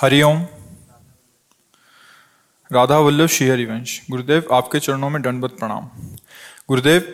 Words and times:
हरिओम 0.00 0.38
राधा 2.70 2.98
वल्लभ 2.98 3.26
श्री 3.26 3.48
हरिवंश। 3.48 4.00
गुरुदेव 4.10 4.44
आपके 4.52 4.78
चरणों 4.78 5.10
में 5.10 5.20
दंडवत 5.22 5.50
प्रणाम। 5.50 5.88
गुरुदेव 6.68 7.08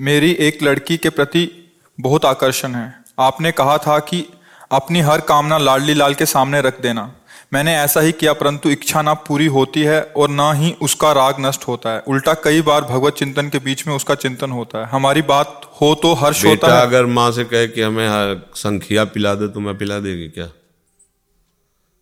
मेरी 0.00 0.30
एक 0.40 0.62
लड़की 0.62 0.96
के 0.96 1.10
प्रति 1.10 1.72
बहुत 1.98 2.24
आकर्षण 2.24 2.74
है। 2.74 2.92
आपने 3.18 3.52
कहा 3.52 3.76
था 3.78 3.98
कि 3.98 4.24
अपनी 4.72 5.00
हर 5.00 5.20
कामना 5.20 5.58
लाडली 5.58 5.94
लाल 5.94 6.14
के 6.14 6.26
सामने 6.26 6.60
रख 6.60 6.80
देना। 6.80 7.12
मैंने 7.52 7.76
ऐसा 7.76 8.00
ही 8.00 8.12
किया 8.12 8.32
परंतु 8.32 8.70
इच्छा 8.70 9.02
ना 9.02 9.14
पूरी 9.14 9.46
होती 9.46 9.82
है 9.82 10.00
और 10.02 10.30
ना 10.30 10.52
ही 10.52 10.72
उसका 10.82 11.12
राग 11.12 11.40
नष्ट 11.40 11.68
होता 11.68 11.90
है। 11.90 12.02
उल्टा 12.08 12.34
कई 12.44 12.62
बार 12.62 12.84
भगवत 12.84 13.14
चिंतन 13.14 13.48
के 13.48 13.58
बीच 13.58 13.86
में 13.86 13.94
उसका 13.96 14.14
चिंतन 14.14 14.50
होता 14.50 14.78
है। 14.78 14.86
हमारी 14.86 15.22
बात 15.24 15.70
हो 15.80 15.94
तो 15.94 16.14
हर्ष 16.14 16.44
होता 16.44 16.74
है। 16.76 16.82
अगर 16.82 17.06
माँ 17.06 17.30
से 17.32 17.44
कहे 17.44 17.66
कि 17.68 17.82
हमें 17.82 18.40
संख्या 18.56 19.04
पिला 19.04 19.34
दे 19.34 19.48
तो 19.48 19.60
मैं 19.60 19.78
पिला 19.78 19.98
देगी 19.98 20.28
क्या? 20.28 20.48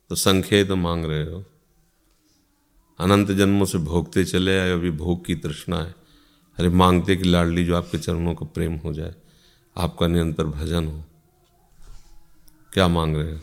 तो 0.08 0.14
संख्या 0.14 0.64
तो 0.64 0.76
मांग 0.76 1.04
रहे 1.04 1.24
हो। 1.24 1.44
अनंत 2.98 3.30
जन्मों 3.30 3.66
से 3.66 3.78
भोगते 3.78 4.24
चले 4.24 4.58
आए, 4.58 4.70
अभी 4.70 4.90
भोग 4.90 5.24
की 5.24 5.34
तृष्णा 5.34 5.78
है। 5.78 5.94
अरे 6.58 6.68
मांगते 6.68 7.16
कि 7.16 7.24
लाडली, 7.24 7.64
जो 7.64 7.76
आपके 7.76 7.98
चरणों 7.98 8.34
को 8.34 8.44
प्रेम 8.44 8.74
हो 8.76 8.92
जाए, 8.92 9.14
आपका 9.76 10.06
निरंतर 10.06 10.44
भजन 10.44 10.86
हो। 10.86 11.04
क्या 12.72 12.88
मांग 12.88 13.16
रहे 13.16 13.32
हो? 13.32 13.40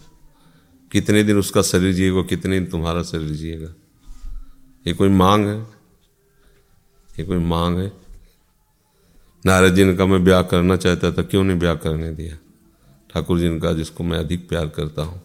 कितने 0.92 1.23
दिन 1.23 1.38
उसका 1.38 1.62
शरीर 1.62 1.94
जिएगा, 1.94 2.22
कितने 2.22 2.59
दिन 2.59 2.70
तुम्हारा 2.70 3.04
शरीर 3.04 3.32
जिएगा? 3.32 3.73
ये 4.88 4.94
कोई 4.94 5.09
मांग 5.09 5.48
है? 5.48 5.59
ये 7.20 7.23
कोई 7.26 7.38
मांग 7.38 7.80
है? 7.80 7.92
नारद 9.45 9.76
जी 9.76 9.84
ने 9.84 9.95
कहा, 9.95 10.06
मैं 10.06 10.23
ब्याह 10.23 10.42
करना 10.42 10.78
चाहता 10.78 11.11
था, 11.11 11.23
क्यों 11.23 11.44
नहीं 11.44 11.59
ब्याह 11.59 11.76
करने 11.76 12.11
दिया? 12.11 12.38
ठाकुर 13.14 13.39
जी 13.39 13.50
ने 13.50 13.59
कहा, 13.59 13.73
जिसको 13.73 14.04
मैं 14.04 14.17
अधिक 14.17 14.50
प्यार 14.50 14.67
करता 14.70 15.02
हूँ 15.02 15.22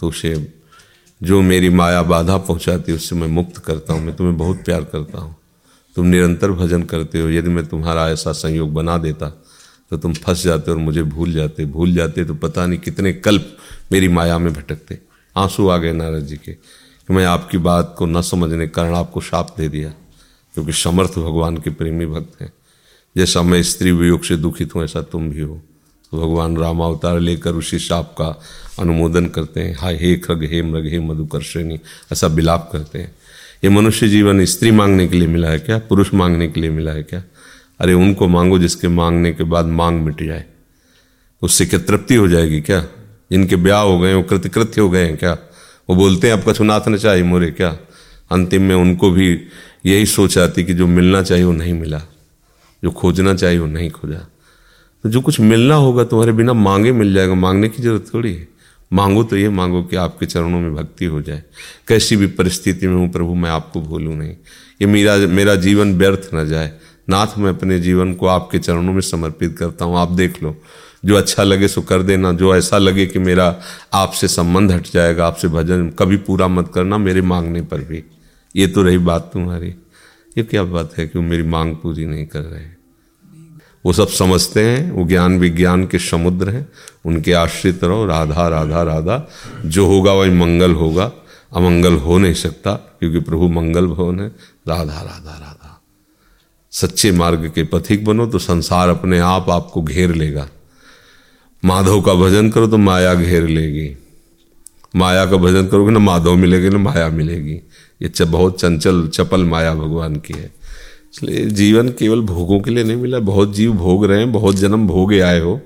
तो 0.00 0.08
उसे 0.08 0.63
जो 1.24 1.40
मेरी 1.42 1.68
माया 1.70 2.02
बाधा 2.04 2.36
पहुंचाती 2.38 2.92
उससे 2.92 3.16
मैं 3.16 3.28
मुक्त 3.28 3.58
करता 3.58 3.92
हूँ। 3.92 4.02
मैं 4.02 4.14
तुम्हें 4.16 4.36
बहुत 4.36 4.64
प्यार 4.64 4.84
करता 4.84 5.20
हूँ। 5.20 5.34
तुम 5.96 6.06
निरंतर 6.06 6.50
भजन 6.52 6.82
करते 6.82 7.20
हो। 7.20 7.28
यदि 7.30 7.50
मैं 7.50 7.64
तुम्हारा 7.66 8.08
ऐसा 8.10 8.32
संयोग 8.34 8.72
बना 8.74 8.96
देता 8.98 9.28
तो 9.90 9.96
तुम 9.96 10.12
फंस 10.14 10.42
जाते 10.44 10.70
और 10.70 10.76
मुझे 10.78 11.02
भूल 11.04 11.32
जाते। 11.32 11.64
भूल 11.66 11.94
जाते 11.94 12.24
तो 12.24 12.34
पता 12.34 12.66
नहीं 12.66 12.78
कितने 12.78 13.12
कल्प 13.14 13.56
मेरी 13.92 14.08
माया 14.08 14.38
में 14.38 14.52
भटकते। 14.52 14.98
आँसू 15.36 15.68
आ 15.68 15.76
गए 15.76 15.92
नारद 15.92 16.26
जी 16.26 16.36
के 16.36 16.52
कि 16.52 17.12
मैं 17.12 17.24
आपकी 17.26 17.58
बात 17.58 17.94
को 17.98 18.06
न 18.06 18.20
समझने 18.22 18.66
कारण 18.68 18.94
आपको 18.94 19.20
शाप 19.20 19.54
दे 19.58 19.68
दिया, 19.68 19.88
क्योंकि 20.54 20.72
समर्थ 20.72 21.18
भगवान 21.18 21.56
के 21.56 21.70
प्रेमी 21.70 22.06
भक्त 22.06 22.40
हैं। 22.42 22.52
जैसा 23.16 23.42
मैं 23.42 23.62
स्त्री 23.62 23.92
वियोग 23.92 24.24
से 24.24 24.36
दुखित 24.36 24.74
हूँ, 24.74 24.84
ऐसा 24.84 25.02
तुम 25.02 25.30
भी 25.30 25.40
हो। 25.40 25.60
तो 26.14 26.20
भगवान 26.20 26.56
राम 26.56 26.80
अवतार 26.80 27.20
लेकर 27.20 27.52
उसी 27.52 27.78
शाप 27.78 28.12
का 28.12 28.42
अनुमोदन 28.78 29.26
करते 29.26 29.60
हैं। 29.60 29.76
हाय, 29.78 29.94
हे 29.94 30.16
खग, 30.16 30.48
हे 30.52 30.62
मृग, 30.62 30.86
हे 30.86 31.00
मधुकर्षणी, 31.00 31.78
ऐसा 32.12 32.28
बिलाप 32.28 32.70
करते 32.72 32.98
हैं। 32.98 33.14
ये 33.64 33.70
मनुष्य 33.70 34.08
जीवन 34.08 34.44
स्त्री 34.44 34.70
मांगने 34.70 35.08
के 35.08 35.16
लिए 35.16 35.28
मिला 35.28 35.48
है 35.48 35.58
क्या? 35.58 35.78
पुरुष 35.78 36.14
मांगने 36.14 36.48
के 36.48 36.60
लिए 36.60 36.70
मिला 36.70 36.92
है 36.92 37.02
क्या? 37.02 37.22
अरे, 37.80 37.92
उनको 37.92 38.28
मांगो 38.28 38.58
जिसके 38.58 38.88
मांगने 38.88 39.32
के 39.32 39.44
बाद 39.44 39.66
मांग 39.66 40.00
मिट 40.00 40.22
जाए। 40.22 40.44
उससे 41.42 41.66
क्या 41.66 41.80
तृप्ति 41.80 42.14
हो 42.14 42.28
जाएगी 42.28 42.60
क्या? 42.60 42.86
जिनके 43.30 43.56
ब्याह 43.56 43.80
हो 43.80 43.98
गए 43.98 44.14
वो 44.14 44.22
कृतकृत्य 44.22 44.80
हो 44.80 44.90
गए 44.90 45.04
हैं 45.04 45.16
क्या? 45.16 45.38
वो 45.90 45.96
बोलते 45.96 46.30
हैं, 46.30 46.42
अब 46.42 46.52
कछुनाथ 46.52 46.80
न 46.88 46.96
चाहिए 46.96 47.24
मोरे 47.24 47.50
क्या? 47.50 47.78
अंतिम 48.32 48.62
में 48.62 48.74
उनको 48.74 49.10
भी 49.10 49.40
यही 49.86 50.06
सोच 50.06 50.38
आती 50.38 50.64
कि 50.64 50.74
जो 50.74 50.86
मिलना 50.86 51.22
चाहिए 51.22 51.44
वो 51.44 51.52
नहीं 51.52 51.74
मिला। 51.74 52.02
जो 52.84 52.90
खोजना 52.90 53.34
चाहिए 53.34 53.58
वो 53.58 53.66
नहीं 53.66 53.90
खोजा। 53.90 54.30
तो 55.04 55.10
जो 55.10 55.20
कुछ 55.20 55.40
मिलना 55.40 55.74
होगा 55.74 56.04
तुम्हारे 56.04 56.32
बिना 56.32 56.52
मांगे 56.52 56.92
मिल 56.92 57.14
जाएगा। 57.14 57.34
मांगने 57.34 57.68
की 57.68 57.82
ज़रूरत 57.82 58.04
थोड़ी 58.14 58.34
है। 58.34 58.48
मांगो 58.92 59.24
तो 59.24 59.36
ये 59.36 59.48
मांगो 59.48 59.82
कि 59.82 59.96
आपके 59.96 60.26
चरणों 60.26 60.60
में 60.60 60.74
भक्ति 60.74 61.04
हो 61.04 61.22
जाए। 61.22 61.42
कैसी 61.88 62.16
भी 62.16 62.26
परिस्थिति 62.26 62.88
में 62.88 62.94
हूँ 62.94 63.12
प्रभु, 63.12 63.34
मैं 63.34 63.50
आपको 63.50 63.80
भूलूँ 63.80 64.16
नहीं। 64.16 64.30
ये 64.80 64.86
मेरा 64.86 65.16
मेरा 65.16 65.54
जीवन 65.54 65.94
व्यर्थ 65.98 66.30
न 66.34 66.48
जाए। 66.48 66.72
नाथ 67.08 67.38
मैं 67.38 67.50
अपने 67.50 67.80
जीवन 67.80 68.14
को 68.14 68.26
आपके 68.26 68.58
चरणों 68.58 68.92
में 68.92 69.00
समर्पित 69.00 69.58
करता 69.58 69.84
हूँ। 69.84 69.98
आप 69.98 70.10
देख 70.10 70.42
लो। 70.42 70.56
जो 71.04 71.16
अच्छा 71.16 71.42
लगे 71.42 71.68
सो 71.68 71.82
कर 71.82 72.02
देना। 72.02 72.32
जो 72.32 72.56
ऐसा 72.56 72.78
लगे 72.78 73.06
कि 73.06 73.18
मेरा 73.18 73.60
आपसे 73.94 74.28
संबंध 74.28 74.72
हट 74.72 74.86
जाएगा, 74.92 75.26
आपसे 75.26 75.48
भजन 75.48 75.90
कभी 75.90 76.16
पूरा 76.16 76.48
मत 76.48 76.70
करना, 76.74 76.98
मेरे 76.98 77.22
मांगने 77.22 77.62
पर 77.62 77.78
भी। 77.78 78.04
ये 78.56 78.66
तो 78.66 78.82
रही 78.82 78.98
बात 78.98 79.30
तुम्हारी। 79.32 79.74
ये 80.38 80.42
क्या 80.42 80.64
बात 80.64 80.98
है 80.98 81.06
कि 81.06 81.18
वो 81.18 81.24
मेरी 81.24 81.42
मांग 81.42 81.76
पूरी 81.76 82.06
नहीं 82.06 82.26
कर 82.26 82.40
रहे 82.40 82.73
वो 83.84 83.92
सब 83.92 84.08
समझते 84.08 84.64
हैं, 84.64 84.92
वो 84.92 85.04
ज्ञान 85.04 85.38
विज्ञान 85.38 85.86
के 85.86 85.98
समुद्र 85.98 86.50
हैं, 86.50 86.68
उनके 87.04 87.32
आश्रित 87.32 87.84
रहो, 87.84 88.06
राधा 88.06 88.48
राधा 88.48 88.82
राधा। 88.82 89.28
जो 89.66 89.86
होगा 89.86 90.12
वही 90.12 90.30
मंगल 90.30 90.72
होगा, 90.72 91.12
अमंगल 91.56 91.94
हो 91.94 92.18
नहीं 92.18 92.34
सकता, 92.34 92.72
क्योंकि 92.72 93.20
प्रभु 93.20 93.48
मंगल 93.48 93.86
भवन 93.86 94.20
है। 94.20 94.28
राधा 94.68 95.00
राधा 95.00 95.30
राधा। 95.30 95.82
सच्चे 96.70 97.12
मार्ग 97.12 97.52
के 97.54 97.64
पथिक 97.64 98.04
बनो 98.04 98.26
तो 98.26 98.38
संसार 98.38 98.88
अपने 98.88 99.18
आप 99.18 99.50
आपको 99.50 99.82
घेर 99.82 100.14
लेगा। 100.14 100.48
माधव 101.64 102.00
का 102.00 102.14
भजन 102.14 102.50
करो 102.50 102.66
तो 102.66 102.78
माया 102.78 103.14
घेर 103.14 103.46
लेगी। 103.46 103.96
माया 104.96 105.26
का 105.26 105.36
भजन 105.36 105.66
करोगे 105.66 105.92
ना 105.92 105.98
माधव 105.98 106.34
मिलेगी, 106.34 106.68
ना 106.68 106.78
माया 106.78 107.08
मिलेगी। 107.08 107.60
ये 108.02 108.24
बहुत 108.24 108.60
चंचल, 108.60 109.08
चपल 109.08 109.44
माया 109.44 109.74
भगवान 109.74 110.16
की 110.16 110.34
है। 110.34 110.63
इसलिए 111.14 111.44
जीवन 111.44 111.88
केवल 111.88 112.20
भोगों 112.20 112.60
के 112.60 112.70
लिए 112.70 112.84
नहीं 112.84 112.96
मिला, 112.96 113.18
बहुत 113.18 113.54
जीव 113.54 113.72
भोग 113.72 114.04
रहे 114.06 114.18
हैं, 114.18 114.32
बहुत 114.32 114.56
जन्म 114.56 114.86
भोगे 114.86 115.20
आए 115.20 115.40
हो। 115.40 115.60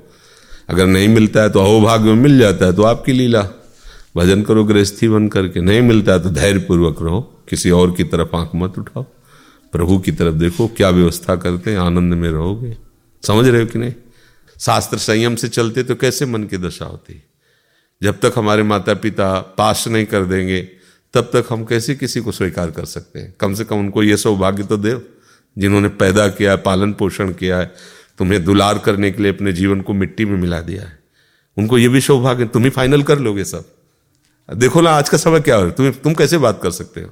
अगर 0.68 0.86
नहीं 0.86 1.08
मिलता 1.08 1.42
है 1.42 1.50
तो 1.50 1.60
अहोभाग्य 1.60 2.04
में 2.04 2.14
मिल 2.14 2.38
जाता 2.38 2.66
है 2.66 2.72
तो 2.72 2.82
आपकी 2.82 3.12
लीला। 3.12 3.42
भजन 4.16 4.42
करो, 4.42 4.64
गृहस्थी 4.64 5.08
बन 5.08 5.28
करके, 5.28 5.60
नहीं 5.60 5.82
मिलता 5.82 6.12
है 6.12 6.22
तो 6.22 6.30
धैर्य 6.30 6.60
पूर्वक 6.60 7.02
रहो, 7.02 7.20
किसी 7.48 7.70
और 7.70 7.92
की 7.92 8.04
तरफ़ 8.04 8.36
आँख 8.36 8.50
मत 8.54 8.78
उठाओ। 8.78 9.02
प्रभु 9.72 9.98
की 9.98 10.12
तरफ़ 10.12 10.34
देखो, 10.34 10.68
क्या 10.68 10.90
व्यवस्था 10.90 11.36
करते 11.36 11.70
हैं, 11.70 11.78
आनंद 11.78 12.14
में 12.14 12.30
रहोगे। 12.30 12.76
समझ 13.22 13.48
रहे 13.48 13.60
हो 13.60 13.66
कि 13.66 13.78
नहीं? 13.78 13.92
शास्त्र 14.60 14.98
संयम 14.98 15.34
से 15.34 15.48
चलते 15.48 15.82
तो 15.82 15.94
कैसे 15.94 16.26
मन 16.26 16.44
की 16.44 16.56
दशा 16.56 16.84
होती? 16.84 17.22
जब 18.02 18.20
तक 18.20 18.32
हमारे 18.36 18.62
माता 18.62 18.94
पिता 18.94 19.40
पास 19.40 19.88
नहीं 19.88 20.04
कर 20.04 20.24
देंगे, 20.24 20.68
तब 21.14 21.20
तक 21.20 21.44
हम 21.50 21.64
कैसे 21.64 21.94
किसी 21.94 22.20
को 22.20 22.32
स्वीकार 22.32 22.70
कर 22.70 22.84
सकते 22.84 23.18
हैं? 23.18 23.34
कम 23.40 23.54
से 23.54 23.64
कम 23.64 23.78
उनको 23.78 24.02
ये 24.02 24.16
सौभाग्य 24.16 24.62
तो 24.62 24.76
दो। 24.76 25.17
जिन्होंने 25.58 25.88
पैदा 25.88 26.28
किया 26.28 26.50
है, 26.50 26.56
पालन 26.56 26.92
पोषण 26.92 27.32
किया 27.32 27.58
है, 27.58 27.72
तुम्हें 28.18 28.44
दुलार 28.44 28.78
करने 28.78 29.10
के 29.10 29.22
लिए 29.22 29.32
अपने 29.32 29.52
जीवन 29.52 29.80
को 29.80 29.94
मिट्टी 29.94 30.24
में 30.24 30.36
मिला 30.38 30.60
दिया 30.60 30.82
है। 30.82 30.98
उनको 31.56 31.78
ये 31.78 31.88
भी 31.88 32.00
सौभाग्य, 32.00 32.44
तुम 32.44 32.64
ही 32.64 32.70
फाइनल 32.70 33.02
कर 33.02 33.18
लोगे 33.18 33.44
सब। 33.44 33.64
देखो 34.48 34.80
ना, 34.80 34.90
आज 34.90 35.08
का 35.08 35.18
समय 35.18 35.40
क्या 35.40 35.56
हो 35.56 35.62
रहा 35.62 35.70
तुम 35.70 35.90
तुम 35.92 36.14
कैसे 36.14 36.38
बात 36.38 36.60
कर 36.62 36.70
सकते 36.70 37.00
हो? 37.00 37.10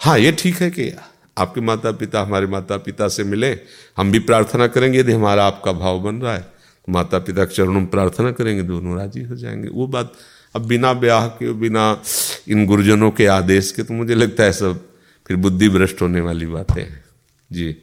हाँ 0.00 0.18
ये 0.18 0.32
ठीक 0.32 0.60
है 0.60 0.70
कि 0.70 0.90
आपके 1.38 1.60
माता 1.60 1.90
पिता 1.92 2.20
हमारे 2.20 2.46
माता 2.46 2.76
पिता 2.76 3.08
से 3.08 3.24
मिले, 3.24 3.50
हम 3.96 4.10
भी 4.12 4.18
प्रार्थना 4.18 4.66
करेंगे, 4.66 4.98
यदि 4.98 5.12
हमारा 5.12 5.46
आपका 5.46 5.72
भाव 5.72 6.00
बन 6.00 6.16
रहा 6.16 6.34
है 6.34 6.40
तो 6.40 6.92
माता 6.92 7.18
पिता 7.18 7.44
के 7.44 7.54
चरणों 7.54 7.72
में 7.72 7.86
प्रार्थना 7.86 8.30
करेंगे, 8.32 8.62
दोनों 8.62 8.96
राज़ी 8.96 9.22
हो 9.22 9.36
जाएँगे। 9.36 9.68
वो 9.68 9.86
बात 9.86 10.12
अब 10.54 10.66
बिना 10.66 10.92
ब्याह 10.92 11.26
के, 11.28 11.52
बिना 11.52 12.02
इन 12.48 12.66
गुरुजनों 12.66 13.10
के 13.10 13.26
आदेश 13.26 13.70
के 13.72 13.82
तो 13.82 13.94
मुझे 13.94 14.14
लगता 14.14 14.44
है 14.44 14.52
सब 14.52 14.80
फिर 15.26 15.36
बुद्धि 15.36 15.68
भ्रष्ट 15.68 16.02
होने 16.02 16.20
वाली 16.20 16.46
बातें। 16.46 16.82
हैं 16.82 17.04
जी। 17.52 17.76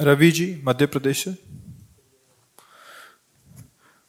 रवि 0.00 0.30
जी 0.30 0.62
मध्य 0.64 0.86
प्रदेश 0.86 1.24
से। 1.24 1.36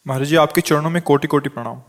महाराज 0.08 0.28
जी 0.28 0.36
आपके 0.36 0.62
चरणों 0.62 0.90
में 0.90 1.02
कोटि 1.02 1.28
कोटि 1.28 1.50
प्रणाम। 1.50 1.82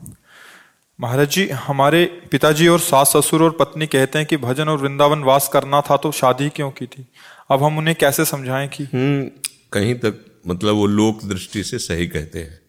महाराज 1.00 1.28
जी 1.28 1.48
हमारे 1.48 2.04
पिताजी 2.30 2.68
और 2.68 2.80
सास 2.80 3.16
ससुर 3.16 3.42
और 3.42 3.50
पत्नी 3.50 3.86
कहते 3.86 4.18
हैं 4.18 4.26
कि 4.26 4.36
भजन 4.36 4.68
और 4.68 4.78
वृंदावन 4.78 5.22
वास 5.22 5.48
करना 5.52 5.80
था 5.80 5.96
तो 5.96 6.12
शादी 6.12 6.48
क्यों 6.48 6.70
की 6.70 6.86
थी? 6.86 7.06
अब 7.50 7.62
हम 7.62 7.78
उन्हें 7.78 7.96
कैसे 7.96 8.24
समझाएँ 8.24 8.68
कि 8.68 8.84
हम्म 8.84 9.30
कहीं 9.72 9.94
तक 9.94 10.40
मतलब 10.46 10.74
वो 10.74 10.86
लोक 10.86 11.24
दृष्टि 11.24 11.64
से 11.64 11.78
सही 11.78 12.06
कहते 12.06 12.38
हैं। 12.38 12.60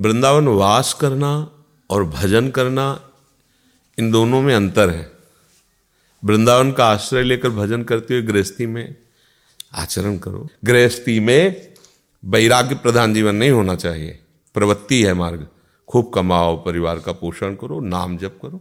वृंदावन 0.00 0.48
वास 0.48 0.92
करना 1.00 1.50
और 1.90 2.04
भजन 2.04 2.50
करना 2.50 3.00
इन 3.98 4.10
दोनों 4.10 4.42
में 4.42 4.54
अंतर 4.54 4.90
है। 4.90 5.21
वृंदावन 6.24 6.72
का 6.72 6.86
आश्रय 6.86 7.22
लेकर 7.22 7.48
भजन 7.48 7.82
करते 7.82 8.14
हुए 8.14 8.22
गृहस्थी 8.22 8.66
में 8.66 8.96
आचरण 9.74 10.18
करो। 10.18 10.48
गृहस्थी 10.64 11.20
में 11.20 11.72
वैराग्य 12.24 12.74
प्रधान 12.74 13.14
जीवन 13.14 13.34
नहीं 13.34 13.50
होना 13.50 13.74
चाहिए। 13.74 14.18
प्रवृत्ति 14.54 15.02
है 15.02 15.14
मार्ग। 15.14 15.46
खूब 15.88 16.12
कमाओ, 16.14 16.56
परिवार 16.56 16.98
का 16.98 17.12
पोषण 17.12 17.54
करो, 17.54 17.80
नाम 17.80 18.16
जप 18.18 18.38
करो, 18.42 18.60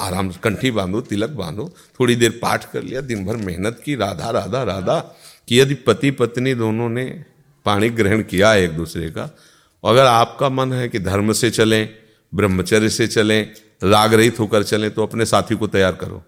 आराम 0.00 0.30
से 0.30 0.38
कंठी 0.42 0.70
बांधो, 0.70 1.00
तिलक 1.00 1.30
बांधो, 1.30 1.72
थोड़ी 2.00 2.16
देर 2.16 2.30
पाठ 2.42 2.72
कर 2.72 2.82
लिया 2.82 3.00
दिन 3.00 3.26
भर 3.26 3.36
मेहनत 3.36 3.82
की, 3.84 3.94
राधा 3.94 4.30
राधा 4.30 4.62
राधा, 4.62 4.98
कि 5.48 5.60
यदि 5.60 5.74
पति, 5.74 6.10
पत्नी 6.10 6.54
दोनों 6.54 6.88
ने 6.88 7.24
पाणी 7.64 7.90
ग्रहण 7.90 8.22
किया 8.22 8.54
एक 8.54 8.70
दूसरे 8.70 9.10
का 9.10 9.36
अगर 9.84 10.04
आपका 10.04 10.48
मन 10.48 10.72
है 10.72 10.88
कि 10.88 10.98
धर्म 10.98 11.32
से 11.32 11.50
चलें, 11.50 11.88
ब्रह्मचर्य 12.34 12.88
से 12.88 13.06
चलें, 13.06 13.52
राग 13.84 14.14
रहित 14.14 14.40
होकर 14.40 14.62
चलें 14.62 14.90
तो 14.90 15.02
अपने 15.02 15.26
साथी 15.26 15.56
को 15.56 15.66
तैयार 15.66 15.92
करो। 15.92 16.22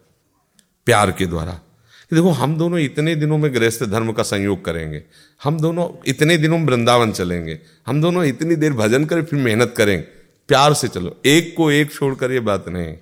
प्यार 0.86 1.12
के 1.12 1.26
द्वारा। 1.26 1.52
कि 1.52 2.16
देखो, 2.16 2.30
हम 2.30 2.56
दोनों 2.58 2.78
इतने 2.78 3.14
दिनों 3.14 3.38
में 3.38 3.54
गृहस्थ 3.54 3.84
धर्म 3.84 4.12
का 4.12 4.22
संयोग 4.22 4.64
करेंगे, 4.64 5.02
हम 5.40 5.60
दोनों 5.60 5.88
इतने 6.06 6.36
दिनों 6.36 6.58
में 6.58 6.66
वृंदावन 6.66 7.12
चलेंगे, 7.12 7.58
हम 7.86 8.00
दोनों 8.02 8.24
इतनी 8.24 8.56
देर 8.56 8.72
भजन 8.72 9.04
करें, 9.04 9.24
फिर 9.24 9.38
मेहनत 9.38 9.74
करें, 9.76 10.02
प्यार 10.48 10.74
से 10.74 10.88
चलो। 10.88 11.16
एक 11.26 11.54
को 11.56 11.70
एक 11.70 11.92
छोड़कर 11.92 12.32
ये 12.32 12.40
बात 12.40 12.68
नहीं। 12.68 12.94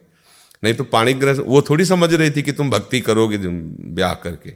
नहीं 0.65 0.75
तो 0.75 0.85
पाणी 0.85 1.13
ग्रह 1.13 1.41
वो 1.41 1.63
थोड़ी 1.63 1.85
समझ 1.85 2.13
रही 2.15 2.31
थी 2.31 2.43
कि 2.43 2.53
तुम 2.53 2.71
भक्ति 2.71 3.01
करोगे 3.01 3.39
ब्याह 3.39 4.15
करके। 4.15 4.53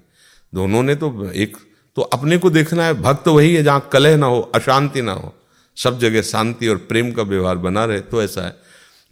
दोनों 0.52 0.82
ने 0.82 0.94
तो 0.94 1.30
एक 1.30 1.56
तो 1.96 2.02
अपने 2.02 2.38
को 2.38 2.50
देखना 2.50 2.84
है, 2.84 2.94
भक्त 2.94 3.28
वही 3.28 3.54
है 3.54 3.62
जहाँ 3.62 3.88
कलह 3.92 4.16
ना 4.16 4.26
हो, 4.26 4.40
अशांति 4.54 5.02
ना 5.02 5.12
हो। 5.12 5.34
सब 5.76 5.98
जगह 5.98 6.22
शांति 6.22 6.68
और 6.68 6.76
प्रेम 6.78 7.12
का 7.12 7.22
व्यवहार 7.22 7.56
बना 7.56 7.84
रहे 7.84 8.00
तो 8.00 8.22
ऐसा 8.22 8.42
है। 8.42 8.56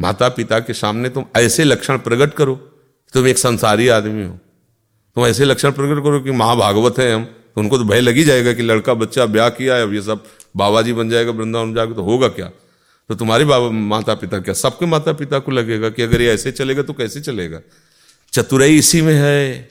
माता 0.01 0.29
पिता 0.29 0.59
के 0.61 0.75
सामने 0.75 1.09
तुम 1.09 1.25
ऐसे 1.37 1.65
लक्षण 1.65 1.99
प्रकट 1.99 2.35
करो। 2.35 2.69
तुम 3.15 3.27
एक 3.27 3.39
संसारी 3.39 3.89
आदमी 3.89 4.25
हो। 4.25 4.39
तुम 5.17 5.27
ऐसे 5.27 5.45
लक्षण 5.45 5.71
प्रकट 5.71 6.03
करो 6.05 6.21
कि 6.21 6.31
महाभागवत 6.31 6.99
है 6.99 7.15
हम 7.15 7.25
तो 7.25 7.61
उनको 7.61 7.79
तो 7.79 7.85
भय 7.85 8.01
लगी 8.01 8.25
जाएगा 8.25 8.53
कि 8.53 8.63
लड़का, 8.63 8.95
बच्चा 8.95 9.27
ब्याह 9.27 9.49
किया 9.49 9.75
है, 9.75 9.83
अब 9.83 9.95
ये 9.95 10.03
सब 10.03 10.25
बाबा 10.57 10.83
जी 10.83 10.93
बन 10.93 11.11
जाएगा, 11.11 11.31
वृंदावन 11.31 11.75
जाकर 11.75 11.93
तो 11.93 12.03
होगा 12.03 12.29
क्या? 12.29 12.47
तो 13.09 13.15
तुम्हारे 13.15 13.45
बाबा 13.45 13.71
माता 13.71 14.15
पिता 14.15 14.39
क्या? 14.39 14.55
सबके 14.55 14.87
माता 14.87 15.13
पिता 15.13 15.39
को 15.39 15.53
लगेगा 15.53 15.91
कि 15.91 16.03
अगर 16.03 16.23
ये 16.23 16.33
ऐसे 16.33 16.53
चलेगा 16.53 16.83
तो 16.83 16.93
कैसे 16.93 17.21
चलेगा? 17.21 17.61
चतुराई 18.33 18.77
इसी 18.77 19.03
में 19.03 19.15
है। 19.15 19.69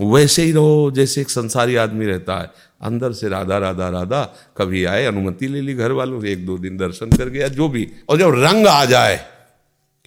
वैसे 0.00 0.42
ही 0.42 0.52
रहो, 0.52 0.90
जैसे 0.90 1.20
एक 1.20 1.30
संसारी 1.30 1.76
आदमी 1.76 2.06
रहता 2.06 2.40
है। 2.40 2.50
अंदर 2.82 3.12
से 3.12 3.28
राधा 3.28 3.58
राधा 3.58 3.88
राधा, 3.88 4.22
कभी 4.56 4.84
आए, 4.84 5.04
अनुमति 5.04 5.48
ले 5.48 5.60
ली 5.60 5.74
घर 5.74 5.92
वालों 5.92 6.20
से 6.20 6.32
एक 6.32 6.46
दो 6.46 6.58
दिन 6.58 6.76
दर्शन 6.76 7.10
कर 7.10 7.28
गया, 7.28 7.48
जो 7.48 7.68
भी। 7.68 7.88
और 8.08 8.18
जब 8.18 8.30
रंग 8.34 8.66
आ 8.66 8.84
जाए 8.84 9.26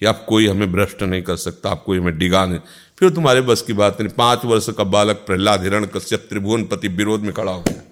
कि 0.02 0.06
अब 0.06 0.24
कोई 0.28 0.46
हमें 0.48 0.72
भ्रष्ट 0.72 1.02
नहीं 1.02 1.22
कर 1.22 1.36
सकता 1.38 1.70
आप 1.70 1.82
कोई 1.84 1.98
हमें 1.98 2.16
डिगा 2.18 2.44
नहीं। 2.46 2.58
फिर 2.98 3.10
तुम्हारे 3.10 3.40
बस 3.40 3.60
की 3.62 3.72
बात 3.72 4.00
नहीं 4.00 4.10
पाँच 4.14 4.44
वर्ष 4.44 4.68
का 4.78 4.84
बालक 4.84 5.16
प्रहलाद 5.26 5.62
हिरण 5.62 5.86
कश्यप 5.86 6.26
त्रिभुवन 6.30 6.64
पति 6.64 6.88
विरोध 6.90 7.20
में 7.20 7.32
खड़ा 7.32 7.52
हो 7.52 7.60
गया। 7.60 7.82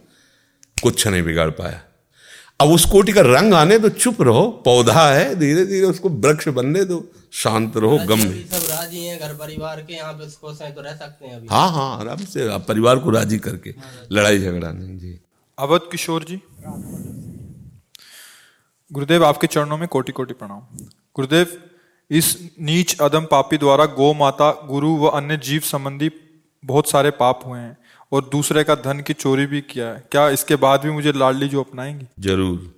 कुछ 0.82 1.06
नहीं 1.06 1.22
बिगाड़ 1.22 1.48
पाया। 1.52 1.80
अब 2.60 2.70
उस 2.70 2.84
कोटि 2.84 3.12
का 3.12 3.20
रंग 3.20 3.54
आने 3.54 3.78
तो 3.78 3.88
चुप 3.90 4.22
रहो 4.22 4.46
पौधा 4.64 5.08
है 5.10 5.34
धीरे 5.34 5.64
धीरे 5.66 5.86
उसको 5.86 6.08
वृक्ष 6.08 6.48
बनने 6.50 6.84
दो 6.84 7.00
शांत 7.32 7.76
रहो 7.76 7.98
गम 8.08 8.18
में 8.18 8.44
सब 8.48 8.66
राज़ी 8.70 9.04
हैं 9.04 9.18
घर 9.20 9.34
परिवार 9.36 9.80
के 9.80 9.94
यहाँ 9.94 10.12
पे 10.12 10.30
खुश 10.42 10.60
हैं 10.62 10.74
तो 10.74 10.82
रह 10.82 10.96
सकते 10.96 11.26
हैं 11.26 11.36
अभी। 11.36 11.48
हाँ 11.50 11.70
हाँ 11.72 11.98
आराम 12.00 12.24
से 12.26 12.52
आप 12.52 12.66
परिवार 12.68 12.98
को 12.98 13.10
राज़ी 13.10 13.38
करके 13.38 13.74
लड़ाई 14.12 14.38
झगड़ा 14.38 14.72
नहीं 14.72 14.98
जी। 14.98 15.18
अवध 15.58 15.88
किशोर 15.92 16.24
जी। 16.24 16.40
गुरुदेव 18.90 19.24
आपके 19.24 19.46
चरणों 19.46 19.78
में 19.78 19.88
कोटि 19.88 20.12
कोटि 20.12 20.34
प्रणाम। 20.34 20.86
गुरुदेव 21.16 21.58
इस 22.10 22.50
नीच 22.60 23.00
अदम 23.00 23.24
पापी 23.24 23.58
द्वारा 23.58 23.84
गौ 23.86 24.14
माता 24.14 24.50
गुरु 24.66 24.96
व 24.96 25.06
अन्य 25.06 25.36
जीव 25.36 25.60
संबंधी 25.60 26.10
बहुत 26.64 26.90
सारे 26.90 27.10
पाप 27.10 27.40
हुए 27.46 27.58
हैं 27.58 27.76
और 28.12 28.28
दूसरे 28.32 28.64
का 28.64 28.74
धन 28.74 29.00
की 29.00 29.12
चोरी 29.12 29.46
भी 29.46 29.60
किया 29.60 29.86
है। 29.86 30.08
क्या 30.10 30.28
इसके 30.28 30.56
बाद 30.56 30.80
भी 30.80 30.90
मुझे 30.90 31.12
लाडली 31.12 31.48
जो 31.48 31.62
अपनाएँगे? 31.62 32.06
ज़रूर 32.20 32.74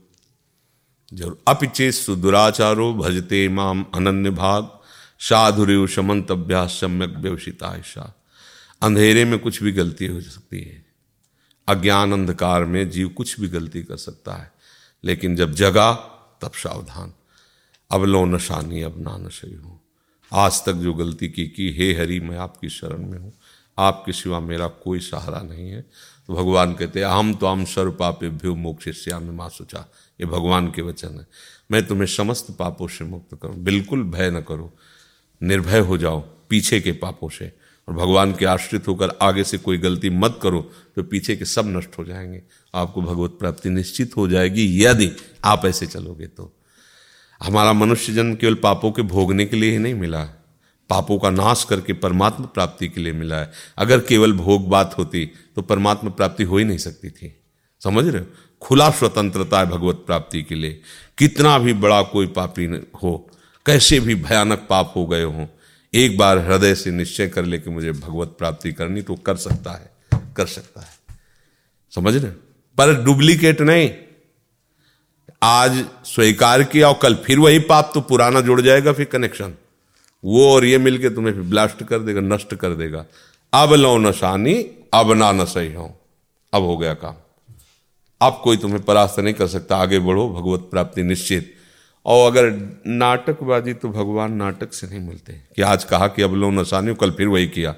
ज़रूर। 1.14 1.43
अपिचेत 1.49 2.11
दुराचारो 2.11 2.93
भजते 2.94 3.49
माम 3.49 3.84
अनन्य 3.94 4.31
भाग, 4.31 4.69
साधुरेव 5.19 5.87
शमंतभ्यास 5.87 6.70
सम्यक 6.70 7.17
व्यवसिता 7.17 8.14
अंधेरे 8.82 9.25
में 9.25 9.38
कुछ 9.38 9.62
भी 9.62 9.73
गलती 9.73 10.06
हो 10.06 10.20
सकती 10.20 10.61
है। 10.61 10.84
अज्ञान 11.69 12.12
अंधकार 12.12 12.64
में 12.64 12.90
जीव 12.90 13.08
कुछ 13.08 13.40
भी 13.40 13.49
गलती 13.49 13.82
कर 13.82 13.96
सकता 13.96 14.32
है, 14.34 14.52
लेकिन 15.05 15.37
जब 15.37 15.52
जगा, 15.52 15.93
तब 16.43 16.52
सावधान। 16.52 17.12
अब 17.93 18.05
लो 18.05 18.25
नशानी 18.25 18.83
अब 18.83 18.94
ना 18.99 19.17
नशे 19.17 19.55
हूँ। 19.55 19.81
आज 20.33 20.65
तक 20.67 20.73
जो 20.73 20.94
गलती 20.94 21.29
की 21.29 21.47
की, 21.47 21.73
हे 21.73 21.93
हरि, 21.93 22.21
मैं 22.21 22.37
आपकी 22.39 22.69
शरण 22.69 23.06
में 23.06 23.19
हूँ। 23.19 23.33
आपके 23.79 24.12
सिवा 24.12 24.41
मेरा 24.41 24.69
कोई 24.69 24.99
सहारा 24.99 25.41
नहीं 25.41 25.71
है। 25.71 25.81
तो 26.27 26.35
भगवान 26.35 26.75
कहते 26.75 27.00
हैं 27.00 27.06
हम 27.06 27.35
तो 27.35 27.47
हम 27.47 27.65
सर्व 27.65 27.93
पापे 27.93 28.29
भ्यू 28.29 28.55
मोक्ष 28.55 28.89
श्याम 28.89 29.31
माँ 29.31 29.49
सोचा 29.49 29.91
ये 30.21 30.27
भगवान 30.27 30.71
के 30.71 30.83
वचन 30.83 31.09
है। 31.09 31.27
मैं 31.71 31.87
तुम्हें 31.87 32.06
समस्त 32.06 32.47
पापों 32.59 32.89
से 32.89 33.05
मुक्त 33.05 33.39
करूँ। 33.43 33.56
बिल्कुल 33.56 34.03
भय 34.03 34.31
न 34.31 34.41
करो। 34.41 34.73
निर्भय 35.43 35.79
हो 35.79 35.99
जाओ 35.99 36.21
पीछे 36.21 36.81
के 36.81 36.93
पापों 36.93 37.29
से। 37.29 37.53
और 37.89 37.94
भगवान 37.94 38.35
के 38.35 38.44
आश्रित 38.44 38.89
होकर 38.89 39.19
आगे 39.23 39.44
से 39.44 39.59
कोई 39.59 39.79
गलती 39.79 40.11
मत 40.11 40.39
करो 40.43 40.71
तो 40.97 41.03
पीछे 41.03 41.37
के 41.37 41.44
सब 41.44 41.77
नष्ट 41.77 41.99
हो 41.99 42.05
जाएँगे। 42.05 42.43
आपको 42.75 43.03
भगवत 43.03 43.31
प्राप्ति 43.31 43.71
निश्चित 43.71 44.17
हो 44.17 44.29
जाएगी 44.29 44.85
यदि 44.85 45.11
आप 45.44 45.62
ऐसे 45.65 45.87
चलोगे 45.87 46.27
तो। 46.27 46.53
हमारा 47.43 47.73
मनुष्य 47.73 48.12
जन्म 48.12 48.35
केवल 48.35 48.55
पापों 48.55 48.91
के 48.93 49.03
भोगने 49.03 49.44
के 49.47 49.56
लिए 49.56 49.71
ही 49.71 49.79
नहीं 49.79 49.94
मिला 49.94 50.19
है। 50.19 50.35
पापों 50.91 51.19
का 51.19 51.31
नाश 51.31 51.65
करके 51.65 51.93
परमात्मा 51.93 52.47
प्राप्ति 52.47 52.89
के 52.89 53.00
लिए 53.00 53.12
मिला 53.12 53.37
है। 53.37 53.50
अगर 53.79 54.00
केवल 54.00 54.33
भोग 54.33 54.69
बात 54.69 54.94
होती 54.99 55.25
तो 55.56 55.62
परमात्मा 55.62 56.11
प्राप्ति 56.11 56.44
हो 56.44 56.59
ही 56.59 56.65
नहीं 56.65 56.79
सकती 56.79 57.11
थी। 57.11 57.35
समझ 57.83 58.06
रहे 58.06 58.25
खुला 58.62 58.91
स्वतंत्रता 58.91 59.59
है 59.59 59.67
भगवत 59.67 60.03
प्राप्ति 60.06 60.43
के 60.43 60.55
लिए। 60.55 60.81
कितना 61.19 61.59
भी 61.59 61.73
बड़ा 61.75 62.03
कोई 62.03 62.27
पापी 62.27 62.65
हो, 63.03 63.17
कैसे 63.67 64.00
भी 64.00 64.15
भयानक 64.15 64.67
पाप 64.71 64.93
हो 64.97 65.06
गए 65.06 65.23
हों, 65.23 65.47
एक 65.93 66.17
बार 66.19 66.39
हृदय 66.41 66.75
से 66.75 66.91
निश्चय 66.91 67.29
कर 67.29 67.44
ले 67.44 67.59
कि 67.59 67.71
मुझे 67.71 67.93
भगवत 67.93 68.35
प्राप्ति 68.39 68.73
करनी 68.73 69.03
तो 69.03 69.15
कर 69.17 69.37
सकता 69.37 69.73
है, 69.73 69.91
कर 70.37 70.47
सकता 70.47 70.81
है। 70.81 71.19
समझ 71.93 72.15
रहे 72.17 72.31
पर 72.79 72.94
डुप्लीकेट 73.05 73.61
नहीं। 73.61 73.91
आज 75.44 75.87
स्वीकार 76.05 76.62
किया 76.62 76.89
और 76.89 76.99
कल 77.03 77.15
फिर 77.15 77.39
वही 77.39 77.59
पाप 77.59 77.91
तो 77.94 78.00
पुराना 78.00 78.41
जुड़ 78.41 78.61
जाएगा 78.61 78.93
फिर 78.93 79.05
कनेक्शन 79.05 79.55
वो 80.25 80.55
और 80.55 80.65
ये 80.65 80.79
मिलके 80.79 81.11
तुम्हें 81.11 81.35
फिर 81.35 81.43
ब्लास्ट 81.43 81.83
कर 81.83 81.99
देगा, 81.99 82.21
नष्ट 82.21 82.55
कर 82.55 82.71
देगा। 82.71 83.05
अब 83.55 83.73
लो 83.73 83.99
नशानी 83.99 84.55
अब 84.94 85.12
ना 85.12 85.33
न 85.33 85.44
सही 85.44 85.73
हो 85.73 86.00
अब 86.55 86.62
हो 86.62 86.77
गया 86.77 86.94
काम। 86.94 87.15
अब 88.21 88.41
कोई 88.44 88.56
तुम्हें 88.56 88.83
परास्त 88.83 89.21
नहीं 89.21 89.35
कर 89.35 89.47
सकता। 89.47 89.77
आगे 89.77 89.99
बढ़ो, 89.99 90.29
भगवत 90.29 90.61
प्राप्ति 90.61 91.03
निश्चित। 91.03 91.55
और 92.06 92.31
अगर 92.31 92.79
नाटकबाजी 92.87 93.75
तो 93.75 93.89
भगवान 93.89 94.33
नाटक 94.33 94.73
से 94.73 94.87
नहीं 94.87 95.00
मिलते। 95.00 95.33
कि 95.33 95.62
आज 95.62 95.85
कहा 95.85 96.06
कि 96.06 96.23
अब 96.23 96.35
लो 96.35 96.50
नशानी 96.50 96.94
कल 96.94 97.11
फिर 97.11 97.29
वही 97.29 97.47
किया। 97.47 97.75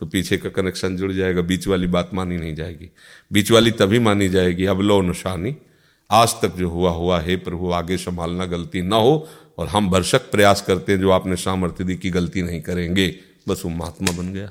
तो 0.00 0.06
पीछे 0.06 0.36
का 0.36 0.48
कनेक्शन 0.48 0.96
जुड़ 0.96 1.12
जाएगा, 1.12 1.40
बीच 1.40 1.66
वाली 1.68 1.86
बात 1.86 2.10
मानी 2.14 2.36
नहीं 2.36 2.54
जाएगी। 2.54 2.90
बीच 3.32 3.50
वाली 3.50 3.70
तभी 3.70 3.98
मानी 3.98 4.28
जाएगी, 4.28 4.64
अब 4.64 4.80
लो 4.80 5.02
नशानी 5.02 5.56
आज 6.12 6.28
तक 6.28 6.56
जो 6.56 6.68
हुआ 6.68 6.90
हुआ 6.90 7.20
है 7.20 7.36
प्रभु 7.36 7.72
आगे 7.72 7.96
संभालना 7.96 8.46
गलती 8.46 8.82
ना 8.82 8.96
हो 8.96 9.28
और 9.58 9.68
हम 9.68 9.90
भरसक 9.90 10.18
प्रयास 10.18 10.62
करते 10.62 10.92
हैं 10.92 11.00
जो 11.00 11.10
आपने 11.10 11.36
सामर्थ्य 11.36 11.84
दी 11.84 11.96
की 11.96 12.10
गलती 12.10 12.42
नहीं 12.42 12.60
करेंगे। 12.60 13.14
बस 13.48 13.62
वो 13.64 13.70
महात्मा 13.70 14.12
बन 14.12 14.32
गया। 14.32 14.50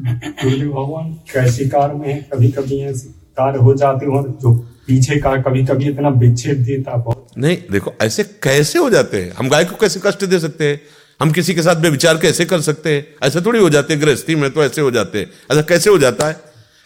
भगवान 0.00 1.12
कैसी 1.12 1.68
कार 1.68 1.94
में 1.94 2.24
कभी 2.24 2.48
कभी 2.48 2.80
ऐसी 2.80 3.08
कार 3.08 3.56
हो 3.56 3.74
जाती 3.74 4.06
हो 4.06 4.38
जो 4.42 4.56
पीछे 4.86 5.16
का 5.16 5.36
कभी 5.36 5.66
कभी 5.66 5.88
इतना 5.88 6.08
विच्छेद 6.08 6.56
देता 6.56 6.96
बहुत 6.96 7.26
नहीं 7.38 7.58
देखो 7.72 7.94
ऐसे 8.02 8.24
कैसे 8.24 8.78
हो 8.78 8.90
जाते 8.90 9.22
हैं? 9.22 9.32
हम 9.32 9.48
गाय 9.48 9.64
को 9.64 9.76
कैसे 9.76 10.00
कष्ट 10.06 10.24
दे 10.24 10.38
सकते 10.38 10.70
हैं? 10.70 10.80
हम 11.20 11.32
किसी 11.32 11.54
के 11.54 11.62
साथ 11.62 11.76
बेविचार 11.76 12.18
कैसे 12.18 12.44
कर 12.44 12.60
सकते 12.60 12.94
हैं? 12.94 13.14
ऐसे 13.22 13.40
थोड़ी 13.40 13.60
हो 13.60 13.70
जाते 13.70 13.94
हैं 13.94 14.02
गृहस्थी 14.02 14.34
में 14.34 14.50
तो 14.50 14.64
ऐसे 14.64 14.80
हो 14.80 14.90
जाते 14.90 15.18
हैं। 15.18 15.30
ऐसा 15.52 15.62
कैसे 15.62 15.90
हो 15.90 15.98
जाता 15.98 16.26
है? 16.26 16.40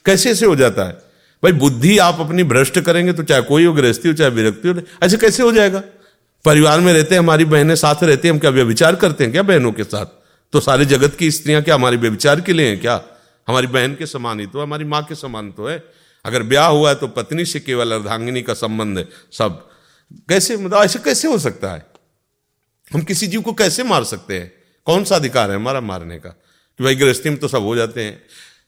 कैसे 0.05 0.31
ऐसे 0.31 0.47
हो 0.47 0.57
जाता 0.57 0.85
है? 0.85 1.02
भाई 1.43 1.53
बुद्धि 1.53 1.99
आप 1.99 2.21
अपनी 2.21 2.43
भ्रष्ट 2.43 2.81
करेंगे 2.81 3.13
तो 3.13 3.23
चाहे 3.23 3.43
कोई 3.43 3.65
हो, 3.65 3.73
गृहस्थी 3.73 4.09
हो, 4.09 4.15
चाहे 4.15 4.31
विरक्ति 4.31 4.69
हो, 4.69 4.81
ऐसे 5.03 5.17
कैसे 5.17 5.43
हो 5.43 5.53
जाएगा? 5.53 5.83
परिवार 6.45 6.81
में 6.81 6.93
रहते 6.93 7.15
हैं, 7.15 7.23
हमारी 7.23 7.45
बहनें 7.45 7.77
साथ 7.77 7.95
रहती 8.03 8.29
हैं, 8.29 8.33
हम 8.33 8.41
क्या 8.41 8.51
व्यविचार 8.51 8.97
करते 8.97 9.25
हैं 9.25 9.33
क्या 9.33 9.43
बहनों 9.43 9.73
के 9.73 9.85
साथ? 9.85 10.07
तो 10.53 10.61
सारे 10.61 10.85
जगत 10.85 11.15
की 11.15 11.31
स्त्रियाँ 11.31 11.63
क्या 11.63 11.75
हमारे 11.75 11.97
व्यविचार 11.97 12.41
के 12.41 12.53
लिए 12.53 12.69
हैं 12.69 12.81
क्या? 12.81 13.05
हमारी 13.49 13.67
बहन 13.67 13.95
के 13.95 14.07
समान 14.07 14.41
ही 14.41 14.47
तो 14.47 14.59
है, 14.59 14.65
हमारी 14.65 14.85
माँ 14.85 15.05
के 15.05 15.15
समान 15.15 15.53
तो 15.53 15.69
है। 15.69 15.85
अगर 16.25 16.43
ब्याह 16.43 16.67
हुआ 16.67 16.89
है 16.89 16.95
तो 16.95 17.07
पत्नी 17.07 17.45
से 17.45 17.61
केवल 17.61 17.93
अर्धांगिनी 17.93 18.43
का 18.43 18.55
संबंध 18.55 18.99
है, 18.99 19.09
सब। 19.33 19.69
कैसे 20.29 20.57
मतलब 20.57 20.79
ऐसे 20.79 20.99
कैसे 20.99 21.29
हो 21.29 21.39
सकता 21.39 21.71
है? 21.73 21.87
हम 22.95 23.03
किसी 23.03 23.27
जीव 23.27 23.43
को 23.43 23.53
कैसे 23.53 23.83
मार 23.83 24.05
सकते 24.05 24.35
हैं? 24.35 24.53
कौन 24.85 25.05
सा 25.05 25.17
अधिकार 25.17 25.51
है 25.51 25.57
हमारा 25.57 25.81
मारने 25.81 26.19
का? 26.19 26.29
कि 26.79 26.85
भाई 26.85 26.95
गृहस्थी 26.95 27.31
में 27.31 27.39
तो 27.39 27.49
सब 27.49 27.63
हो 27.63 27.77
जाते 27.77 28.05
हैं। 28.05 28.23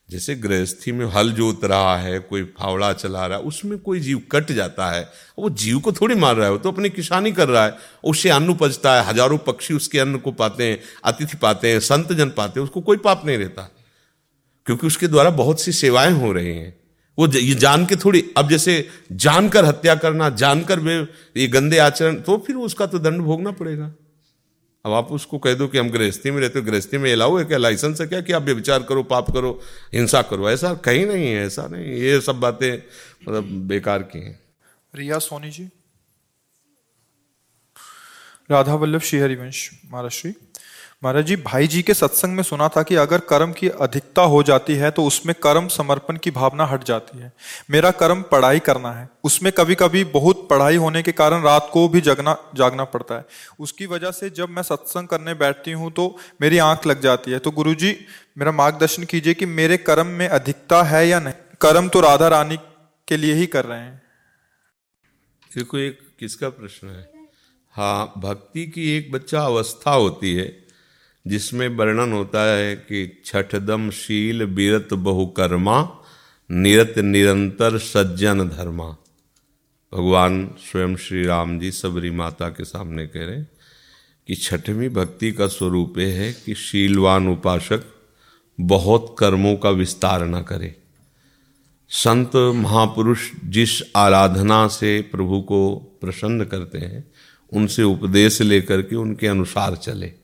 जैसे 0.09 0.35
गृहस्थी 0.35 0.93
में 0.93 1.05
हल 1.07 1.31
जोत 1.33 1.65
रहा 1.65 1.97
है, 1.97 2.19
कोई 2.19 2.43
फावड़ा 2.59 2.93
चला 2.93 3.27
रहा 3.27 3.39
है, 3.39 3.45
उसमें 3.45 3.79
कोई 3.79 4.01
जीव 4.01 4.21
कट 4.33 4.53
जाता 4.53 4.91
है, 4.91 5.09
वो 5.39 5.51
जीव 5.53 5.79
को 5.79 5.93
थोड़ी 5.93 6.15
मार 6.15 6.37
रहा 6.37 6.47
है, 6.47 6.53
वो 6.53 6.59
तो 6.59 6.73
अपनी 6.73 6.91
किसानी 6.91 7.33
कर 7.33 7.49
रहा 7.49 7.65
है 7.65 7.77
उससे 8.05 8.31
अन्न 8.31 8.49
उपजता 8.49 8.95
है, 8.97 9.07
हज़ारों 9.07 9.39
पक्षी 9.39 9.75
उसके 9.75 9.99
अन्न 9.99 10.19
को 10.19 10.33
पाते 10.33 10.65
हैं, 10.65 10.79
अतिथि 11.05 11.37
पाते 11.37 11.73
हैं 11.73 11.81
संत 11.81 12.13
जन 12.13 12.31
पाते 12.31 12.61
हैं, 12.61 12.65
उसको 12.65 12.81
कोई 12.81 12.97
पाप 12.99 13.27
नहीं 13.27 13.39
रहता, 13.39 13.69
क्योंकि 14.67 14.87
उसके 14.87 15.09
द्वारा 15.09 15.31
बहुत 15.33 15.61
सी 15.61 15.73
सेवाएँ 15.73 16.13
हो 16.13 16.33
रही 16.33 16.57
हैं। 16.57 16.77
वो 17.19 17.27
ये 17.29 17.55
जान 17.55 17.87
के 17.87 17.97
थोड़ी, 17.97 18.25
अब 18.37 18.49
जैसे 18.49 18.89
जानकर 19.13 19.65
हत्या 19.65 19.95
करना, 19.97 20.29
जानकर 20.31 20.81
वे, 20.81 20.97
ये 21.37 21.47
गंदे 21.49 21.79
आचरण 21.79 22.21
तो 22.21 22.37
फिर 22.47 22.57
उसका 22.59 22.87
तो 22.87 22.99
दंड 22.99 23.21
भोगना 23.21 23.51
पड़ेगा। 23.53 23.93
अब 24.85 24.93
आप 24.93 25.13
उसको 25.13 25.39
कह 25.39 25.55
दो 25.55 25.69
कि 25.69 25.79
हम 25.79 25.91
गृहस्थी 25.91 26.31
में 26.31 26.41
रहते 26.41 26.59
हो, 26.59 26.65
गृहस्थी 26.65 26.99
में 26.99 27.13
अलाउ 27.13 27.39
है 27.39 27.45
क्या? 27.45 27.59
लाइसेंस 27.59 28.01
है 28.01 28.07
क्या 28.07 28.21
कि 28.21 28.33
आप 28.33 28.43
व्यविचार 28.43 28.83
करो, 28.83 29.03
पाप 29.03 29.31
करो, 29.31 29.61
हिंसा 29.93 30.23
करो? 30.23 30.51
ऐसा 30.51 30.75
कहीं 30.75 31.07
नहीं 31.07 31.29
है, 31.29 31.47
ऐसा 31.47 31.67
नहीं 31.67 31.85
ये 31.85 32.21
सब 32.21 32.41
बातें 32.41 32.73
मतलब 33.29 33.45
बेकार 33.45 34.03
की 34.03 34.19
हैं। 34.19 34.41
रिया 34.95 35.19
सोनी 35.19 35.51
जी। 35.51 35.69
राधा 38.51 38.75
वल्लभ 38.75 39.01
श्री 39.01 39.19
हरिवंश 39.19 39.71
महाराष्ट्री 39.91 40.35
महाराज 41.05 41.25
जी, 41.27 41.37
भाई 41.37 41.67
जी 41.67 41.83
के 41.83 41.95
सत्संग 41.95 42.35
में 42.37 42.43
सुना 42.43 42.69
था 42.69 42.83
कि 42.83 42.95
अगर 42.95 43.21
कर्म 43.21 43.51
की 43.53 43.69
अधिकता 43.69 44.23
हो 44.23 44.43
जाती 44.43 44.75
है 44.75 44.91
तो 44.91 45.05
उसमें 45.05 45.35
कर्म 45.35 45.67
समर्पण 45.69 46.17
की 46.17 46.31
भावना 46.31 46.67
हट 46.67 46.85
जाती 46.85 47.19
है। 47.19 47.33
मेरा 47.71 47.91
कर्म 47.91 48.23
पढ़ाई 48.23 48.59
करना 48.59 48.93
है। 48.93 49.09
उसमें 49.25 49.53
कभी 49.53 49.75
कभी 49.75 50.05
बहुत 50.05 50.47
पढ़ाई 50.51 50.77
होने 50.77 51.03
के 51.03 51.13
कारण 51.13 51.43
रात 51.43 51.69
को 51.73 51.87
भी 51.89 52.01
जगना, 52.01 52.37
जागना 52.55 52.85
पड़ता 52.85 53.15
है। 53.15 53.25
उसकी 53.61 53.87
वजह 53.87 54.11
से 54.11 54.31
जब 54.31 54.49
मैं 54.49 54.63
सत्संग 54.63 55.09
करने 55.09 55.35
बैठती 55.35 55.73
हूँ 55.73 55.91
तो 55.93 56.17
मेरी 56.41 56.59
आँख 56.61 56.87
लग 56.87 57.01
जाती 57.01 57.31
है। 57.31 57.39
तो 57.39 57.51
गुरु 57.51 57.75
जी 57.75 57.97
मेरा 58.39 58.53
मार्गदर्शन 58.53 59.05
कीजिए 59.05 59.35
कि 59.35 59.47
मेरे 59.47 59.77
कर्म 59.77 60.07
में 60.07 60.29
अधिकता 60.29 60.83
है 60.85 61.07
या 61.09 61.21
नहीं। 61.21 61.57
कर्म 61.61 61.89
तो 61.89 62.01
राधा 62.01 62.29
रानी 62.29 62.57
के 63.09 63.17
लिए 63.17 63.35
ही 63.35 63.47
कर 63.47 63.65
रहे 63.65 63.81
हैं। 63.81 64.03
देखो, 65.51 65.79
एक 65.79 65.99
किसका 66.21 66.49
प्रश्न 66.49 66.89
है? 66.89 67.09
हाँ 67.75 68.13
भक्ति 68.19 68.67
की 68.67 68.91
एक 68.97 69.13
बच्चा 69.13 69.41
अवस्था 69.43 69.91
होती 69.93 70.35
है 70.35 70.64
जिसमें 71.27 71.69
वर्णन 71.69 72.13
होता 72.13 72.57
है 72.57 72.77
कि 72.77 73.23
छठदम 73.25 73.91
शील 73.91 74.45
बीरत 74.45 74.89
बहुकर्मा, 74.93 75.99
निरत 76.51 76.95
निरंतर 76.99 77.79
सज्जन 77.79 78.49
धर्मा। 78.49 78.97
भगवान 79.95 80.55
स्वयं 80.59 80.97
श्री 80.97 81.25
राम 81.27 81.59
जी 81.59 81.71
सबरी 81.71 82.11
माता 82.11 82.49
के 82.49 82.65
सामने 82.65 83.07
कह 83.07 83.25
रहे 83.25 83.45
कि 84.29 84.35
छठवीं 84.35 84.89
भक्ति 84.89 85.33
का 85.33 85.47
स्वरूप 85.47 85.99
यह 85.99 86.15
है 86.15 86.33
कि 86.33 86.55
शीलवान 86.55 87.29
उपासक 87.29 87.85
बहुत 88.61 89.17
कर्मों 89.19 89.57
का 89.57 89.71
विस्तार 89.71 90.25
न 90.25 90.43
करे। 90.43 90.77
संत 91.89 92.37
महापुरुष 92.37 93.31
जिस 93.45 93.83
आराधना 93.97 94.69
से 94.69 95.01
प्रभु 95.01 95.41
को 95.41 95.77
प्रसन्न 96.01 96.45
करते 96.45 96.79
हैं, 96.79 97.13
उनसे 97.53 97.83
उपदेश 97.83 98.43
लेकर 98.43 98.83
के 98.83 98.97
उनके 98.97 99.27
अनुसार 99.27 99.77
चले। 99.77 100.24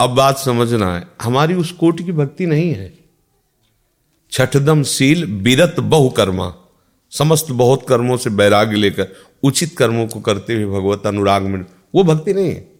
अब 0.00 0.10
बात 0.10 0.38
समझना 0.38 0.96
है, 0.96 1.08
हमारी 1.22 1.54
उस 1.54 1.72
कोट 1.72 2.04
की 2.04 2.12
भक्ति 2.12 2.46
नहीं 2.46 2.74
है। 2.74 2.94
छठदम 4.32 4.82
सील, 4.82 5.26
बीरत 5.26 5.76
बहु 5.80 6.10
कर्मा। 6.10 6.54
समस्त 7.10 7.46
बहुत 7.50 7.86
कर्मों 7.88 8.16
से 8.16 8.30
बैराग्य 8.30 8.76
लेकर, 8.76 9.08
उचित 9.42 9.76
कर्मों 9.78 10.06
को 10.06 10.20
करते 10.20 10.54
हुए 10.54 10.80
भगवत 10.80 11.06
अनुराग 11.06 11.42
में 11.42 11.64
वो 11.94 12.04
भक्ति 12.04 12.34
नहीं 12.34 12.48
है। 12.48 12.72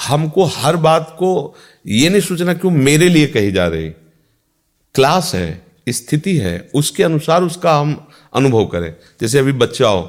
हमको 0.00 0.44
हर 0.44 0.76
बात 0.76 1.10
को 1.18 1.54
ये 1.86 2.08
नहीं 2.08 2.20
सोचना 2.20 2.54
क्यों 2.54 2.70
मेरे 2.70 3.08
लिए 3.08 3.26
कही 3.26 3.52
जा 3.52 3.66
रही। 3.66 3.90
क्लास 4.94 5.34
है, 5.34 5.66
स्थिति 5.88 6.36
है, 6.36 6.70
उसके 6.74 7.02
अनुसार 7.02 7.42
उसका 7.42 7.78
हम 7.78 8.08
अनुभव 8.34 8.66
करें। 8.66 8.96
जैसे 9.20 9.38
अभी 9.38 9.52
बच्चा 9.52 9.88
हो, 9.88 10.02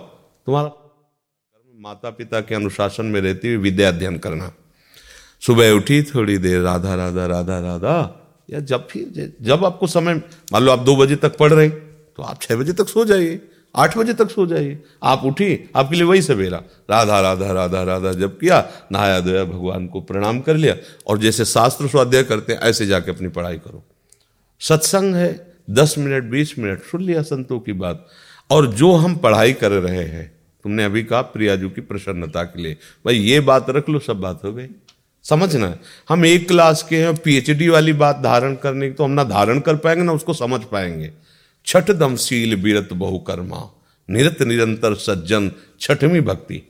तुम्हारा 0.46 0.72
माता 1.76 2.10
पिता 2.10 2.42
के 2.42 2.56
अनुशासन 2.56 3.06
में 3.06 3.22
रहते 3.22 3.48
हुए 3.48 3.58
विद्या 3.58 3.88
अध्ययन 3.88 4.18
करना। 4.18 4.54
सुबह 5.44 5.72
उठी 5.72 6.02
थोड़ी 6.06 6.38
देर, 6.38 6.60
राधा 6.62 6.96
राधा 6.96 7.26
राधा 7.26 7.60
राधा, 7.60 8.16
या 8.50 8.60
जब 8.62 8.88
फिर 8.88 9.36
जब 9.42 9.66
आपको 9.66 9.88
समय, 9.88 10.16
मान 10.54 10.64
लो 10.64 10.72
आप 10.72 10.80
दो 10.80 10.96
बजे 10.96 11.16
तक 11.16 11.38
पढ़ 11.38 11.54
रहे 11.54 11.70
तो 11.70 12.24
आप 12.24 12.42
छह 12.42 12.56
बजे 12.56 12.74
तक 12.74 12.88
सो 12.88 13.04
जाइए, 13.06 13.40
आठ 13.76 13.98
बजे 13.98 14.14
तक 14.14 14.30
सो 14.30 14.46
जाइए। 14.48 14.78
आप 15.04 15.22
उठी, 15.26 15.70
आपके 15.76 15.96
लिए 15.96 16.04
वही 16.04 16.22
सवेरा। 16.22 16.58
राधा 16.90 17.20
राधा 17.22 17.52
राधा 17.52 17.84
राधा 17.84 18.12
जब 18.14 18.38
किया, 18.38 18.58
नहाया 18.92 19.20
धोया, 19.20 19.44
भगवान 19.44 19.88
को 19.88 20.02
प्रणाम 20.02 20.40
कर 20.40 20.56
लिया, 20.56 20.76
और 21.08 21.18
जैसे 21.18 21.46
शास्त्र 21.46 21.88
स्वाध्याय 21.88 22.24
करते 22.24 22.54
हैं, 22.54 22.60
ऐसे 22.60 22.86
जाके 22.86 23.12
अपनी 23.12 23.28
पढ़ाई 23.28 23.58
करो। 23.58 23.84
सत्संग 24.62 25.16
है, 25.16 25.30
दस 25.70 25.96
मिनट, 25.98 26.24
बीस 26.24 26.58
मिनट, 26.60 26.82
सुन 26.82 27.02
लिया 27.02 27.22
संतों 27.22 27.60
की 27.60 27.74
बात। 27.74 28.08
और 28.50 28.68
जो 28.74 28.92
हम 28.94 29.16
पढ़ाई 29.16 29.54
कर 29.54 29.72
रहे 29.72 30.04
हैं, 30.04 30.28
तुमने 30.66 30.84
अभी 30.84 31.04
कहा 31.04 31.22
प्रियाजू 31.22 31.70
की 31.70 31.82
प्रसन्नता 31.82 32.44
के 32.44 32.62
लिए। 32.62 32.78
भाई, 33.06 33.16
ये 33.16 33.40
बात 33.40 33.70
रख 33.70 33.90
लो, 33.90 34.00
सब 34.00 34.20
बात 34.20 34.42
हो 34.44 34.54
गई। 34.54 34.68
समझना 35.30 35.76
हम 36.10 36.26
एक 36.26 36.48
क्लास 36.48 36.84
के 36.84 36.98
हैं 36.98 37.16
पीएचडी 37.16 37.68
वाली 37.70 37.94
बात 37.94 38.20
धारण 38.20 38.56
करने 38.56 38.88
की 38.88 38.94
तो 38.94 39.04
हम 39.04 39.12
ना 39.12 39.24
धारण 39.24 39.60
कर 39.60 39.76
पाएँगे, 39.76 40.04
ना 40.04 40.12
उसको 40.12 40.34
समझ 40.34 40.62
पाएँगे। 40.64 41.12
छठ 41.68 41.92
दमशील 41.92 42.56
बीरत 42.56 42.94
बहुकर्मा, 42.94 43.64
निरत 44.10 44.42
निरंतर 44.42 44.96
सज्जन, 44.98 45.52
छठवीं 45.82 46.22
भक्ति। 46.22 46.62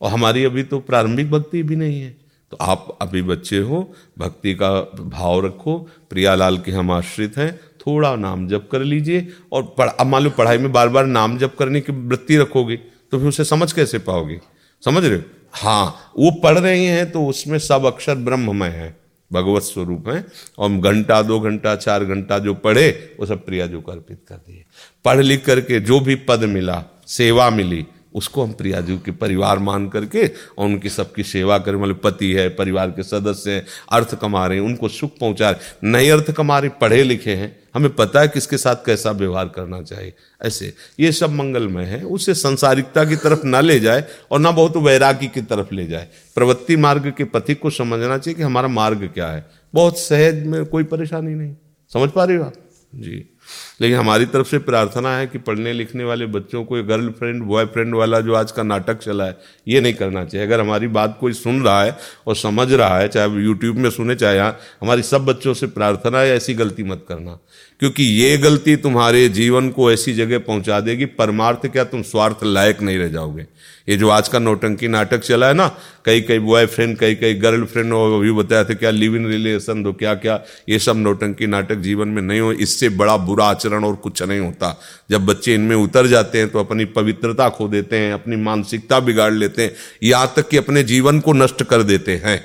और 0.00 0.10
हमारी 0.10 0.44
अभी 0.44 0.62
तो 0.62 0.78
प्रारंभिक 0.80 1.30
भक्ति 1.30 1.62
भी 1.62 1.76
नहीं 1.76 2.00
है। 2.00 2.10
तो 2.52 2.56
आप 2.60 2.98
अभी 3.02 3.22
बच्चे 3.22 3.58
हो, 3.58 3.80
भक्ति 4.18 4.54
का 4.54 4.70
भाव 4.94 5.44
रखो, 5.46 5.78
प्रियालाल 6.10 6.58
के 6.58 6.72
हम 6.72 6.90
आश्रित 6.90 7.36
हैं, 7.38 7.56
थोड़ा 7.80 8.14
नाम 8.16 8.46
जप 8.48 8.68
कर 8.72 8.82
लीजिए। 8.82 9.26
और 9.52 9.62
पढ़ 9.78 10.06
मान 10.06 10.22
लो 10.22 10.30
पढ़ाई 10.30 10.58
में 10.58 10.72
बार 10.72 10.88
बार 10.88 11.06
नाम 11.08 11.38
जप 11.38 11.54
करने 11.58 11.80
की 11.80 11.92
वृत्ति 11.92 12.36
रखोगे 12.36 12.76
तो 12.76 13.18
फिर 13.18 13.28
उसे 13.28 13.44
समझ 13.44 13.72
कैसे 13.72 13.98
पाओगे? 14.00 14.40
समझ 14.82 15.04
रहे 15.04 15.16
हो? 15.16 15.22
हाँ 15.54 16.12
वो 16.18 16.30
पढ़ 16.42 16.58
रहे 16.58 16.84
हैं 16.84 17.10
तो 17.10 17.24
उसमें 17.26 17.58
सब 17.58 17.84
अक्षर 17.86 18.14
ब्रह्ममय 18.16 18.68
है, 18.68 18.96
भगवत 19.30 19.62
स्वरूप 19.62 20.04
में 20.06 20.24
और 20.58 20.70
घंटा, 20.70 21.20
दो 21.22 21.38
घंटा, 21.40 21.74
चार 21.76 22.04
घंटा 22.04 22.38
जो 22.38 22.54
पढ़े, 22.56 23.16
वो 23.20 23.26
सब 23.26 23.44
प्रिया 23.44 23.66
जो 23.66 23.80
अर्पित 23.82 24.20
कर 24.28 24.34
दिए। 24.36 24.64
पढ़ 25.04 25.20
लिख 25.20 25.44
करके 25.44 25.80
जो 25.80 26.00
भी 26.00 26.14
पद 26.22 26.44
मिला, 26.46 26.82
सेवा 27.06 27.48
मिली 27.50 27.86
उसको 28.14 28.44
हम 28.44 28.52
प्रियाजू 28.52 28.98
के 28.98 29.10
परिवार 29.10 29.58
मान 29.58 29.88
करके 29.88 30.26
और 30.58 30.66
उनकी 30.66 30.88
सबकी 30.88 31.22
सेवा 31.22 31.58
करें। 31.58 31.76
मतलब 31.76 32.00
पति 32.04 32.32
है, 32.32 32.48
परिवार 32.48 32.90
के 32.90 33.02
सदस्य 33.02 33.50
हैं, 33.50 33.66
अर्थ 33.92 34.20
कमा 34.20 34.46
रहे 34.46 34.58
हैं, 34.58 34.64
उनको 34.64 34.88
सुख 34.88 35.10
पहुँचा 35.20 35.50
रहे 35.50 35.88
नए 35.90 36.08
अर्थ 36.08 36.32
कमा 36.32 36.58
रहे, 36.58 36.70
पढ़े 36.70 37.02
लिखे 37.02 37.30
हैं। 37.30 37.60
हमें 37.74 37.94
पता 37.94 38.20
है 38.20 38.28
किसके 38.28 38.58
साथ 38.58 38.76
कैसा 38.86 39.10
व्यवहार 39.10 39.48
करना 39.48 39.82
चाहिए। 39.82 40.14
ऐसे, 40.42 40.74
ये 41.00 41.12
सब 41.12 41.30
मंगलमय 41.30 41.84
है। 41.84 42.02
उसे 42.02 42.34
संसारिकता 42.34 43.04
की 43.04 43.16
तरफ़ 43.16 43.46
ना 43.46 43.60
ले 43.60 43.80
जाए 43.80 44.04
और 44.30 44.40
ना 44.40 44.50
बहुत 44.50 44.76
वैरागी 44.76 45.26
की 45.26 45.40
तरफ़ 45.40 45.74
ले 45.74 45.86
जाए। 45.86 46.08
प्रवृत्ति 46.34 46.76
मार्ग 46.76 47.14
के 47.18 47.24
पथिक 47.24 47.60
को 47.60 47.70
समझना 47.70 48.18
चाहिए 48.18 48.36
कि 48.36 48.42
हमारा 48.42 48.68
मार्ग 48.68 49.10
क्या 49.14 49.28
है। 49.28 49.50
बहुत 49.74 49.98
सहज 49.98 50.46
में 50.46 50.64
कोई 50.64 50.84
परेशानी 50.84 51.34
नहीं। 51.34 51.54
समझ 51.92 52.10
पा 52.10 52.24
रहे 52.24 52.36
हो 52.36 52.44
आप? 52.44 52.52
जी। 52.94 53.38
लेकिन 53.80 53.98
हमारी 53.98 54.26
तरफ़ 54.26 54.48
से 54.48 54.58
प्रार्थना 54.60 55.16
है 55.16 55.26
कि 55.26 55.38
पढ़ने 55.38 55.72
लिखने 55.72 56.04
वाले 56.04 56.26
बच्चों 56.26 56.64
को 56.64 56.82
गर्लफ्रेंड, 56.84 57.42
बॉयफ्रेंड 57.42 57.94
वाला 57.94 58.20
जो 58.20 58.34
आज 58.34 58.52
का 58.52 58.62
नाटक 58.62 58.98
चला 58.98 59.24
है, 59.24 59.36
ये 59.68 59.80
नहीं 59.80 59.94
करना 59.94 60.24
चाहिए। 60.24 60.46
अगर 60.46 60.60
हमारी 60.60 60.86
बात 60.88 61.16
कोई 61.20 61.32
सुन 61.32 61.62
रहा 61.62 61.82
है 61.82 61.96
और 62.26 62.36
समझ 62.36 62.72
रहा 62.72 62.98
है, 62.98 63.08
चाहे 63.08 63.44
यूट्यूब 63.44 63.76
में 63.76 63.90
सुने, 63.90 64.14
चाहे 64.14 64.36
यहाँ, 64.36 64.58
हमारी 64.82 65.02
सब 65.02 65.24
बच्चों 65.24 65.54
से 65.54 65.66
प्रार्थना 65.68 66.18
है, 66.18 66.36
ऐसी 66.36 66.54
गलती 66.54 66.82
मत 66.82 67.04
करना। 67.08 67.38
क्योंकि 67.80 68.02
ये 68.02 68.36
गलती 68.36 68.74
तुम्हारे 68.76 69.28
जीवन 69.28 69.68
को 69.70 69.90
ऐसी 69.92 70.12
जगह 70.12 70.38
पहुँचा 70.38 70.80
देगी, 70.80 71.04
परमार्थ 71.04 71.66
क्या 71.66 71.84
तुम 71.84 72.02
स्वार्थ 72.02 72.44
लायक 72.44 72.82
नहीं 72.82 72.98
रह 72.98 73.08
जाओगे। 73.08 73.46
ये 73.88 73.96
जो 73.96 74.08
आज 74.08 74.28
का 74.28 74.38
नोटंकी 74.38 74.88
नाटक 74.88 75.18
चला 75.18 75.46
है 75.46 75.54
ना 75.54 75.66
कई 76.04 76.20
कई 76.20 76.38
बॉयफ्रेंड 76.38 76.96
कई 76.98 77.14
कई 77.14 77.34
गर्लफ्रेंड 77.34 77.92
हो 77.92 78.18
अभी 78.18 78.32
बताया 78.32 78.64
था, 78.64 78.74
क्या 78.74 78.90
लिव 78.90 79.16
इन 79.16 79.26
रिलेशन 79.26 79.82
दो 79.82 79.92
क्या 79.92 80.14
क्या 80.14 80.40
ये 80.68 80.78
सब 80.78 80.96
नोटंकी 80.96 81.46
नाटक 81.46 81.76
जीवन 81.78 82.08
में 82.08 82.22
नहीं 82.22 82.40
हो, 82.40 82.52
इससे 82.52 82.88
बड़ा 82.90 83.16
बुरा 83.16 83.44
आचरण 83.46 83.69
और 83.76 83.94
कुछ 83.94 84.22
नहीं 84.22 84.40
होता। 84.40 84.80
जब 85.10 85.26
बच्चे 85.26 85.54
इनमें 85.54 85.76
उतर 85.76 86.06
जाते 86.06 86.38
हैं 86.38 86.48
तो 86.48 86.58
अपनी 86.58 86.84
पवित्रता 86.84 87.48
खो 87.48 87.68
देते 87.68 87.98
हैं, 87.98 88.12
अपनी 88.12 88.36
मानसिकता 88.36 89.00
बिगाड़ 89.00 89.32
लेते 89.32 89.62
हैं 89.62 89.74
यहाँ 90.02 90.32
तक 90.36 90.48
कि 90.48 90.56
अपने 90.56 90.82
जीवन 90.82 91.20
को 91.20 91.32
नष्ट 91.32 91.62
कर 91.62 91.82
देते 91.82 92.16
हैं। 92.16 92.44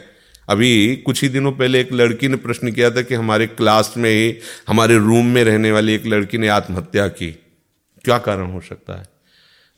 अभी 0.49 0.95
कुछ 0.95 1.21
ही 1.23 1.29
दिनों 1.29 1.51
पहले 1.51 1.79
एक 1.81 1.93
लड़की 1.93 2.27
ने 2.27 2.35
प्रश्न 2.35 2.71
किया 2.71 2.89
था 2.91 3.01
कि 3.01 3.15
हमारे 3.15 3.47
क्लास 3.47 3.93
में 3.97 4.09
ही, 4.09 4.37
हमारे 4.67 4.97
रूम 4.97 5.25
में 5.25 5.43
रहने 5.43 5.71
वाली 5.71 5.93
एक 5.93 6.05
लड़की 6.05 6.37
ने 6.37 6.47
आत्महत्या 6.47 7.07
की। 7.07 7.31
क्या 8.05 8.17
कारण 8.17 8.51
हो 8.51 8.61
सकता 8.61 8.99
है? 8.99 9.14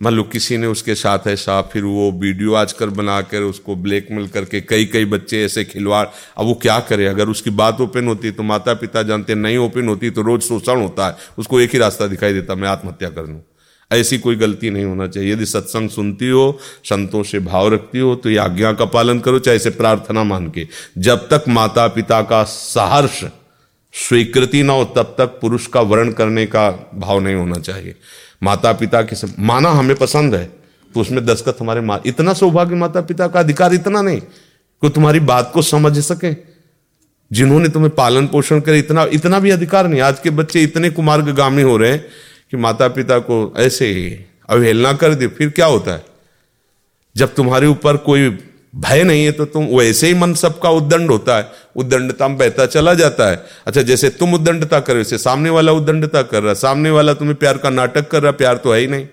मान 0.02 0.14
लो 0.14 0.24
किसी 0.24 0.58
ने 0.58 0.68
उसके 0.68 0.96
साथ 0.96 1.28
ऐसा 1.28 1.62
फिर 1.64 1.84
वो 1.84 2.12
वीडियो 2.12 2.54
आजकल 2.54 2.90
बनाकर 2.90 3.42
उसको 3.42 3.76
ब्लैकमेल 3.76 4.28
करके 4.28 4.62
कई 4.62 4.86
कई 4.86 5.06
बच्चे 5.06 5.44
ऐसे 5.46 5.64
खिलवाड़, 5.66 6.06
अब 6.38 6.46
वो 6.46 6.54
क्या 6.54 6.80
करे? 6.80 7.06
अगर 7.06 7.30
उसकी 7.30 7.50
बात 7.52 7.82
ओपन 7.82 8.08
होती 8.08 8.32
तो 8.32 8.44
माता 8.44 8.74
पिता 8.74 9.04
जानते, 9.04 9.36
नहीं 9.36 9.58
ओपन 9.58 9.88
होती 9.88 10.10
तो 10.10 10.22
रोज 10.22 10.42
शोषण 10.42 10.82
होता 10.82 11.08
है। 11.08 11.16
उसको 11.38 11.60
एक 11.60 11.72
ही 11.74 11.80
रास्ता 11.80 12.08
दिखाई 12.08 12.34
देता, 12.34 12.56
मैं 12.56 12.68
आत्महत्या 12.70 13.10
कर 13.10 13.26
लूँ। 13.26 13.42
ऐसी 13.92 14.18
कोई 14.20 14.36
गलती 14.36 14.70
नहीं 14.70 14.86
होना 14.86 15.08
चाहिए। 15.08 15.32
यदि 15.34 15.46
सत्संग 15.46 15.90
सुनती 15.90 16.30
हो, 16.30 16.60
संतों 16.84 17.24
से 17.24 17.40
भाव 17.40 17.74
रखती 17.74 18.00
हो 18.00 18.16
तो 18.16 18.30
ये 18.30 18.38
आज्ञा 18.38 18.74
का 18.74 18.86
पालन 18.88 19.20
करो, 19.20 19.40
चाहे 19.40 19.58
इसे 19.58 19.70
प्रार्थना 19.72 20.24
मान 20.24 20.50
के। 20.50 20.68
जब 20.98 21.28
तक 21.30 21.44
माता 21.50 21.88
पिता 21.88 22.22
का 22.22 22.44
सहर्ष 22.46 23.24
स्वीकृति 23.94 24.64
ना 24.64 24.74
हो, 24.74 24.84
तब 24.86 25.16
तक 25.18 25.40
पुरुष 25.42 25.68
का 25.68 25.82
वर्ण 25.82 26.12
करने 26.12 26.46
का 26.46 26.70
भाव 26.96 27.20
नहीं 27.20 27.36
होना 27.36 27.56
चाहिए। 27.56 27.96
माता 28.42 28.72
पिता 28.74 29.02
के 29.02 29.16
माना 29.40 29.70
हमें 29.70 29.96
पसंद 29.98 30.36
है 30.36 30.46
तो 30.96 31.02
उसमें 31.02 31.26
दस्खत 31.26 31.58
हमारे 31.62 31.82
माँ, 31.82 32.02
इतना 32.06 32.34
सौभाग्य 32.34 32.76
माता 32.76 33.02
पिता 33.02 33.28
का 33.28 33.40
अधिकार 33.40 33.74
इतना 33.74 34.02
नहीं 34.02 34.20
कि 34.20 34.90
तुम्हारी 34.90 35.20
बात 35.22 35.52
को 35.54 35.62
समझ 35.62 35.98
सके। 36.00 36.34
जिन्होंने 37.32 37.70
तुम्हें 37.70 37.90
पालन 37.96 38.28
पोषण 38.28 38.60
करे, 38.60 38.80
इतना 38.80 39.04
इतना 39.04 39.40
भी 39.40 39.50
अधिकार 39.52 39.88
नहीं। 39.88 40.02
आज 40.02 40.20
के 40.20 40.30
बच्चे 40.30 40.62
इतने 40.64 40.90
कुमार्गामी 40.90 41.62
हो 41.62 41.78
रहे 41.78 41.92
हैं 41.92 42.06
कि 42.52 42.58
माता 42.58 42.88
पिता 42.88 43.18
को 43.20 43.54
ऐसे 43.58 43.88
अवहेलना 44.50 44.94
कर 44.94 45.14
दे, 45.14 45.28
फिर 45.28 45.50
क्या 45.50 45.66
होता 45.66 45.92
है? 45.92 46.06
जब 47.16 47.34
तुम्हारे 47.36 47.68
ऊपर 47.68 47.98
कोई 47.98 48.30
भय 48.78 49.04
नहीं 49.04 49.24
है 49.26 49.32
तो 49.32 49.46
तुम, 49.48 49.66
वैसे 49.68 50.08
ही 50.08 50.14
मन 50.14 50.34
सबका 50.36 50.70
उद्दंड 50.72 51.12
होता 51.12 51.38
है। 51.38 51.52
उद्दंडता 51.76 52.28
में 52.28 52.38
बहता 52.38 52.66
चला 52.68 52.94
जाता 52.94 53.30
है। 53.30 53.44
अच्छा 53.68 53.82
जैसे 53.82 54.10
तुम 54.12 54.34
उद्दंडता 54.34 54.80
कर 54.80 54.96
वैसे 54.96 55.18
सामने 55.18 55.50
वाला 55.50 55.72
उद्दंडता 55.72 56.22
कर 56.24 56.44
रहा 56.44 56.54
सामने 56.56 56.90
वाला 56.92 57.14
तुम्हें 57.14 57.36
प्यार 57.38 57.58
का 57.58 57.70
नाटक 57.72 58.08
कर 58.08 58.22
रहा 58.24 58.32
प्यार 58.34 58.58
तो 58.58 58.74
है 58.74 58.80
ही 58.80 58.88
नहीं। 58.88 59.08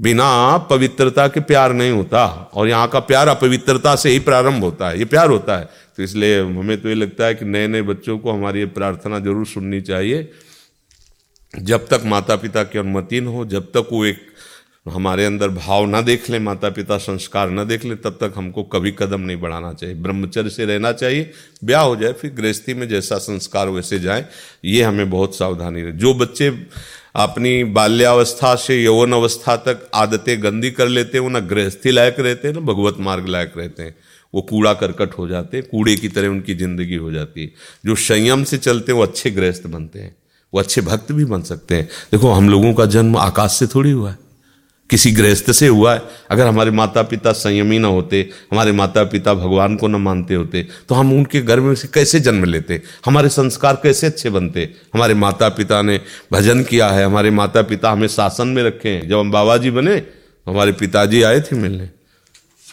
बिना 0.00 0.56
पवित्रता 0.70 1.26
के 1.28 1.40
प्यार 1.42 1.72
नहीं 1.72 1.90
होता, 1.90 2.26
और 2.54 2.68
यहाँ 2.68 2.88
का 2.88 3.00
प्यार 3.00 3.28
अपवित्रता 3.28 3.94
से 3.96 4.10
ही 4.10 4.18
प्रारंभ 4.20 4.64
होता 4.64 4.88
है, 4.88 4.98
ये 4.98 5.04
प्यार 5.06 5.30
होता 5.30 5.56
है। 5.58 5.64
तो 5.96 6.02
इसलिए 6.02 6.40
हमें 6.40 6.80
तो 6.82 6.88
ये 6.88 6.94
लगता 6.94 7.26
है 7.26 7.34
कि 7.34 7.44
नए 7.46 7.66
नए 7.66 7.82
बच्चों 7.84 8.18
को 8.18 8.32
हमारी 8.32 8.60
ये 8.60 8.66
प्रार्थना 8.68 9.18
ज़रूर 9.18 9.46
सुननी 9.46 9.80
चाहिए। 9.82 10.30
जब 11.54 11.86
तक 11.88 12.02
माता 12.06 12.36
पिता 12.36 12.62
की 12.64 12.78
अनुमति 12.78 13.20
न 13.20 13.26
हो, 13.26 13.44
जब 13.46 13.66
तक 13.66 13.88
वो 13.92 14.04
एक 14.06 14.26
हमारे 14.86 15.24
अंदर 15.24 15.48
भाव 15.48 15.86
ना 15.86 16.00
देख 16.00 16.28
ले 16.30 16.38
माता 16.38 16.68
पिता 16.70 16.96
संस्कार 16.98 17.50
ना 17.50 17.64
देख 17.64 17.84
ले, 17.84 17.94
तब 17.94 18.10
तक 18.10 18.32
हमको 18.36 18.62
कभी 18.62 18.90
कदम 18.90 19.20
नहीं 19.20 19.36
बढ़ाना 19.36 19.72
चाहिए। 19.72 19.94
ब्रह्मचर्य 19.94 20.50
से 20.50 20.64
रहना 20.64 20.92
चाहिए, 20.92 21.30
ब्याह 21.64 21.82
हो 21.82 21.96
जाए, 21.96 22.12
फिर 22.12 22.32
गृहस्थी 22.34 22.74
में 22.74 22.88
जैसा 22.88 23.18
संस्कार 23.18 23.68
वैसे 23.68 23.98
जाए, 23.98 24.24
ये 24.64 24.82
हमें 24.82 25.10
बहुत 25.10 25.36
सावधानी 25.36 25.82
रहे। 25.82 25.92
जो 25.92 26.14
बच्चे 26.14 26.48
अपनी 27.16 27.64
बाल्यावस्था 27.64 28.54
से 28.54 28.82
यौवन 28.82 29.12
अवस्था 29.12 29.56
तक 29.56 29.90
आदतें 29.94 30.42
गंदी 30.42 30.70
कर 30.70 30.88
लेते 30.88 31.18
हैं, 31.18 31.22
वो 31.22 31.28
ना 31.28 31.40
गृहस्थी 31.40 31.90
लायक 31.90 32.20
रहते 32.20 32.48
हैं, 32.48 32.54
ना 32.54 32.60
भगवत 32.60 32.96
मार्ग 33.00 33.28
लायक 33.28 33.52
रहते 33.56 33.82
हैं। 33.82 33.94
वो 34.34 34.42
कूड़ा 34.42 34.72
करकट 34.74 35.18
हो 35.18 35.28
जाते 35.28 35.56
हैं, 35.56 35.66
कूड़े 35.70 35.96
की 35.96 36.08
तरह 36.08 36.28
उनकी 36.28 36.54
ज़िंदगी 36.54 36.94
हो 36.94 37.12
जाती 37.12 37.42
है। 37.42 37.52
जो 37.86 37.94
संयम 37.94 38.44
से 38.44 38.58
चलते 38.58 38.92
हैं, 38.92 38.98
वो 38.98 39.04
अच्छे 39.04 39.30
गृहस्थ 39.30 39.66
बनते 39.66 39.98
हैं, 39.98 40.16
वो 40.52 40.60
अच्छे 40.60 40.80
भक्त 40.80 41.12
भी 41.12 41.24
बन 41.24 41.42
सकते 41.42 41.74
हैं। 41.74 41.88
देखो, 42.12 42.30
हम 42.30 42.48
लोगों 42.48 42.74
का 42.74 42.86
जन्म 42.86 43.16
आकाश 43.16 43.52
से 43.52 43.66
थोड़ी 43.66 43.90
हुआ 43.90 44.10
है। 44.10 44.29
किसी 44.90 45.10
गृहस्थ 45.12 45.50
से 45.52 45.66
हुआ 45.66 45.94
है, 45.94 46.02
अगर 46.30 46.46
हमारे 46.46 46.70
माता 46.72 47.02
पिता 47.02 47.32
संयमी 47.34 47.78
ना 47.78 47.88
होते, 47.88 48.28
हमारे 48.52 48.72
माता 48.72 49.04
पिता 49.04 49.34
भगवान 49.34 49.76
को 49.76 49.88
न 49.88 49.96
मानते 49.96 50.34
होते 50.34 50.66
तो 50.88 50.94
हम 50.94 51.12
उनके 51.12 51.40
घर 51.40 51.60
में 51.60 51.74
से 51.74 51.88
कैसे 51.88 52.20
जन्म 52.20 52.44
लेते? 52.44 52.80
हमारे 53.06 53.28
संस्कार 53.30 53.80
कैसे 53.82 54.06
अच्छे 54.06 54.30
बनते? 54.30 54.68
हमारे 54.94 55.14
माता 55.16 55.48
पिता 55.50 55.80
ने 55.82 56.00
भजन 56.32 56.62
किया 56.62 56.88
है, 56.88 57.04
हमारे 57.04 57.30
माता 57.32 57.62
पिता 57.62 57.90
हमें 57.90 58.08
शासन 58.08 58.48
में 58.48 58.62
रखे 58.62 58.88
हैं। 58.88 59.08
जब 59.08 59.18
हम 59.18 59.30
बाबा 59.30 59.56
जी 59.56 59.70
बने, 59.70 60.02
हमारे 60.46 60.72
पिताजी 60.72 61.22
आए 61.22 61.40
थे 61.40 61.56
मिलने, 61.56 61.88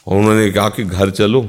और 0.08 0.18
उन्होंने 0.18 0.50
कहा 0.52 0.70
कि 0.70 0.84
घर 0.84 1.10
चलो, 1.12 1.48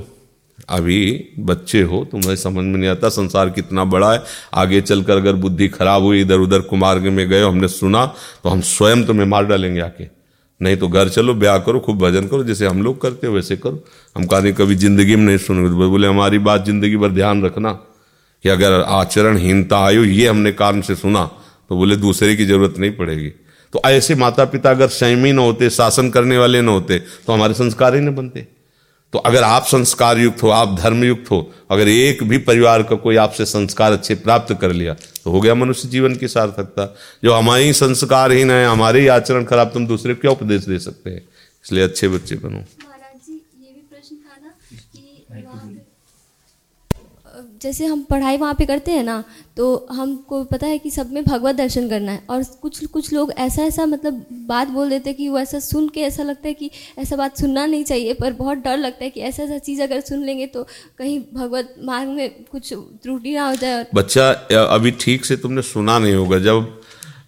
अभी 0.68 1.28
बच्चे 1.38 1.80
हो, 1.82 2.04
तुम्हें 2.04 2.34
समझ 2.37 2.54
में 2.56 2.78
नहीं 2.78 2.90
आता 2.90 3.08
संसार 3.08 3.50
कितना 3.50 3.84
बड़ा 3.87 4.12
है। 4.12 4.22
आगे 4.54 4.80
चलकर 4.80 5.16
अगर 5.16 5.32
बुद्धि 5.37 5.68
खराब 5.68 6.02
हुई 6.02 6.20
इधर 6.20 6.38
उधर 6.38 6.60
कुमार्ग 6.62 7.02
में 7.02 7.28
गए, 7.28 7.42
हमने 7.42 7.68
सुना 7.70 8.04
तो 8.44 8.48
हम 8.48 8.60
स्वयं 8.62 9.04
तुम्हें 9.04 9.26
मार 9.26 9.46
डालेंगे 9.46 9.80
आके। 9.80 10.17
नहीं 10.61 10.77
तो 10.77 10.88
घर 10.88 11.09
चलो, 11.09 11.35
ब्याह 11.35 11.59
करो, 11.59 11.81
खूब 11.81 11.99
भजन 11.99 12.27
करो, 12.29 12.45
जैसे 12.45 12.67
हम 12.67 12.83
लोग 12.83 13.00
करते 13.00 13.27
हो, 13.27 13.33
वैसे 13.35 13.57
करो। 13.57 13.83
हम 14.17 14.27
कहा 14.27 14.50
कभी 14.55 14.75
ज़िंदगी 14.77 15.17
में 15.17 15.25
नहीं 15.25 15.38
सुनोगे 15.38 15.69
तो 15.71 15.91
बोले 15.91 16.09
हमारी 16.09 16.38
बात 16.41 16.65
ज़िंदगी 16.67 16.97
भर 16.97 17.11
ध्यान 17.12 17.45
रखना। 17.45 17.79
कि 18.45 18.49
अगर 18.49 18.73
आचरणहीनता 18.73 19.79
आयो, 19.79 20.03
ये 20.05 20.27
हमने 20.29 20.53
कान 20.53 20.81
से 20.81 20.95
सुना 20.95 21.25
तो 21.71 21.77
बोले, 21.77 21.97
दूसरे 21.97 22.35
की 22.37 22.45
ज़रूरत 22.47 22.75
नहीं 22.79 22.91
पड़ेगी। 22.91 23.29
तो 23.73 23.81
ऐसे 23.87 24.15
माता 24.15 24.45
पिता 24.45 24.71
अगर 24.71 24.88
संयमी 24.88 25.33
न 25.33 25.38
होते, 25.38 25.71
शासन 25.71 26.11
करने 26.11 26.38
वाले 26.38 26.61
न 26.62 26.69
होते 26.69 26.99
तो 26.99 27.33
हमारे 27.33 27.55
संस्कार 27.55 27.95
ही 27.95 28.00
न 28.00 28.15
बनते। 28.15 28.47
तो 29.12 29.19
अगर 29.21 29.43
आप 29.43 29.65
संस्कार 29.67 30.19
युक्त 30.19 30.43
हो, 30.43 30.49
आप 30.50 30.75
धर्म 30.81 31.05
युक्त 31.05 31.31
हो, 31.31 31.41
अगर 31.71 31.88
एक 31.88 32.23
भी 32.29 32.38
परिवार 32.49 32.83
का 32.83 32.97
कोई 32.97 33.17
आपसे 33.17 33.45
संस्कार 33.47 33.93
अच्छे 33.93 34.15
प्राप्त 34.17 34.53
कर 34.61 34.73
लिया 34.73 34.95
तो 35.25 35.31
हो 35.31 35.41
गया 35.41 35.55
मनुष्य 35.55 35.88
जीवन 35.88 36.15
की 36.17 36.29
सार्थकता। 36.29 36.85
जो 37.25 37.33
हमारे 37.35 37.65
ही 37.65 37.73
संस्कारहीन 37.75 38.50
है, 38.50 38.67
हमारे 38.67 39.00
ही 39.00 39.07
आचरण 39.17 39.45
खराब 39.45 39.71
तुम 39.75 39.87
दूसरे 39.87 40.15
को 40.15 40.21
क्या 40.21 40.31
उपदेश 40.31 40.65
दे 40.65 40.79
सकते 40.79 41.11
हैं? 41.11 41.23
इसलिए 41.65 41.85
अच्छे 41.85 42.09
बच्चे 42.09 42.37
बनो 42.37 42.59
महाराज 42.59 43.27
जी 43.27 43.33
ये 43.33 43.73
भी 43.73 43.81
प्रश्न 43.91 44.17
था 44.17 44.37
ना 44.43 44.55
कि 44.95 45.25
वहाँ 45.31 45.67
पे 45.67 45.81
अ, 47.31 47.43
जैसे 47.62 47.87
हम 47.87 48.03
पढ़ाई 48.03 48.37
वहाँ 48.37 48.55
पे 48.55 48.67
करते 48.67 48.93
हैं 48.93 49.03
ना 49.05 49.23
तो 49.57 49.87
हमको 49.93 50.43
पता 50.45 50.67
है 50.67 50.79
कि 50.79 50.91
सब 50.91 51.12
में 51.12 51.23
भगवत 51.25 51.55
दर्शन 51.55 51.88
करना 51.88 52.12
है। 52.12 52.23
और 52.31 52.43
कुछ 52.62 52.85
कुछ 52.87 53.12
लोग 53.12 53.33
ऐसा 53.38 53.62
ऐसा 53.62 53.87
मतलब 53.87 54.25
बात 54.49 54.69
बोल 54.69 54.91
देते 54.91 55.11
हैं 55.11 55.17
कि 55.17 55.29
वो 55.29 55.38
ऐसा 55.38 55.59
सुन 55.61 55.88
के 55.88 56.00
ऐसा 56.00 56.23
लगता 56.23 56.49
है 56.49 56.55
कि 56.55 56.71
ऐसा 56.99 57.17
बात 57.17 57.38
सुनना 57.38 57.67
नहीं 57.67 57.85
चाहिए, 57.85 58.15
पर 58.15 58.33
बहुत 58.33 58.59
डर 58.59 58.77
लगता 58.77 59.05
है 59.05 59.11
कि 59.11 59.21
ऐसा 59.21 59.43
ऐसा 59.43 59.59
चीज़ 59.59 59.83
अगर 59.83 60.00
सुन 60.00 60.25
लेंगे 60.25 60.47
तो 60.47 60.67
कहीं 60.99 61.21
भगवत 61.35 61.75
मार्ग 61.85 62.09
में 62.09 62.45
कुछ 62.53 62.73
त्रुटि 62.73 63.35
ना 63.35 63.49
हो 63.49 63.55
जाए 63.57 63.87
बच्चा 63.95 64.31
अभी 64.64 64.90
ठीक 65.01 65.25
से 65.25 65.37
तुमने 65.37 65.62
सुना 65.64 65.99
नहीं 65.99 66.14
होगा, 66.14 66.38
जब 66.38 66.81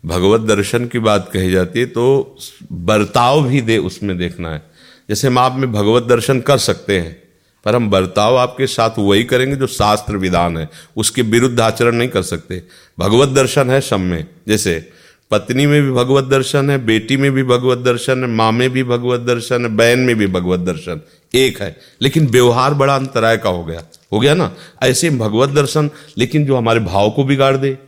भगवत 0.06 0.40
दर्शन 0.48 0.86
की 0.86 0.98
बात 1.00 1.30
कही 1.32 1.50
जाती 1.50 1.80
है 1.80 1.86
तो 1.86 2.36
बर्ताव 2.72 3.48
भी 3.48 3.60
दे, 3.62 3.78
उसमें 3.78 4.16
देखना 4.18 4.52
है। 4.52 4.62
जैसे 5.08 5.26
हम 5.28 5.38
आप 5.38 5.56
में 5.56 5.70
भगवत 5.72 6.02
दर्शन 6.02 6.40
कर 6.40 6.58
सकते 6.60 6.98
हैं 7.00 7.19
पर 7.64 7.74
हम 7.74 7.90
बर्ताव 7.90 8.36
आपके 8.36 8.66
साथ 8.66 8.90
वही 8.98 9.24
करेंगे 9.24 9.56
जो 9.56 9.66
शास्त्र 9.66 10.16
विधान 10.16 10.56
है। 10.56 10.68
उसके 10.96 11.22
विरुद्ध 11.22 11.60
आचरण 11.60 11.94
नहीं 11.94 12.08
कर 12.08 12.22
सकते। 12.22 12.62
भगवत 12.98 13.28
दर्शन 13.28 13.70
है 13.70 13.80
सब 13.80 14.00
में। 14.00 14.26
जैसे, 14.48 14.90
पत्नी 15.30 15.66
में 15.66 15.82
भी 15.82 15.90
भगवत 15.90 16.24
दर्शन 16.24 16.70
है, 16.70 16.84
बेटी 16.84 17.16
में 17.16 17.32
भी 17.32 17.42
भगवत 17.42 17.78
दर्शन 17.78 18.24
है, 18.24 18.30
माँ 18.30 18.52
में 18.52 18.70
भी 18.70 18.84
भगवत 18.84 19.20
दर्शन 19.20 19.62
है, 19.62 19.76
बहन 19.76 19.98
में 19.98 20.16
भी 20.16 20.26
भगवत 20.26 20.60
दर्शन। 20.60 21.00
एक 21.34 21.62
है। 21.62 21.76
लेकिन 22.02 22.26
व्यवहार 22.26 22.74
बड़ा 22.74 22.94
अंतराय 22.94 23.36
का 23.36 23.50
हो 23.50 23.64
गया। 23.64 23.82
हो 24.12 24.20
गया 24.20 24.34
ना? 24.34 24.54
ऐसे 24.82 25.10
भगवत 25.10 25.48
दर्शन, 25.48 25.90
लेकिन 26.18 26.46
जो 26.46 26.56
हमारे 26.56 26.80
भाव 26.80 27.10
को 27.10 27.24
बिगाड़ 27.24 27.56
दे, 27.56 27.78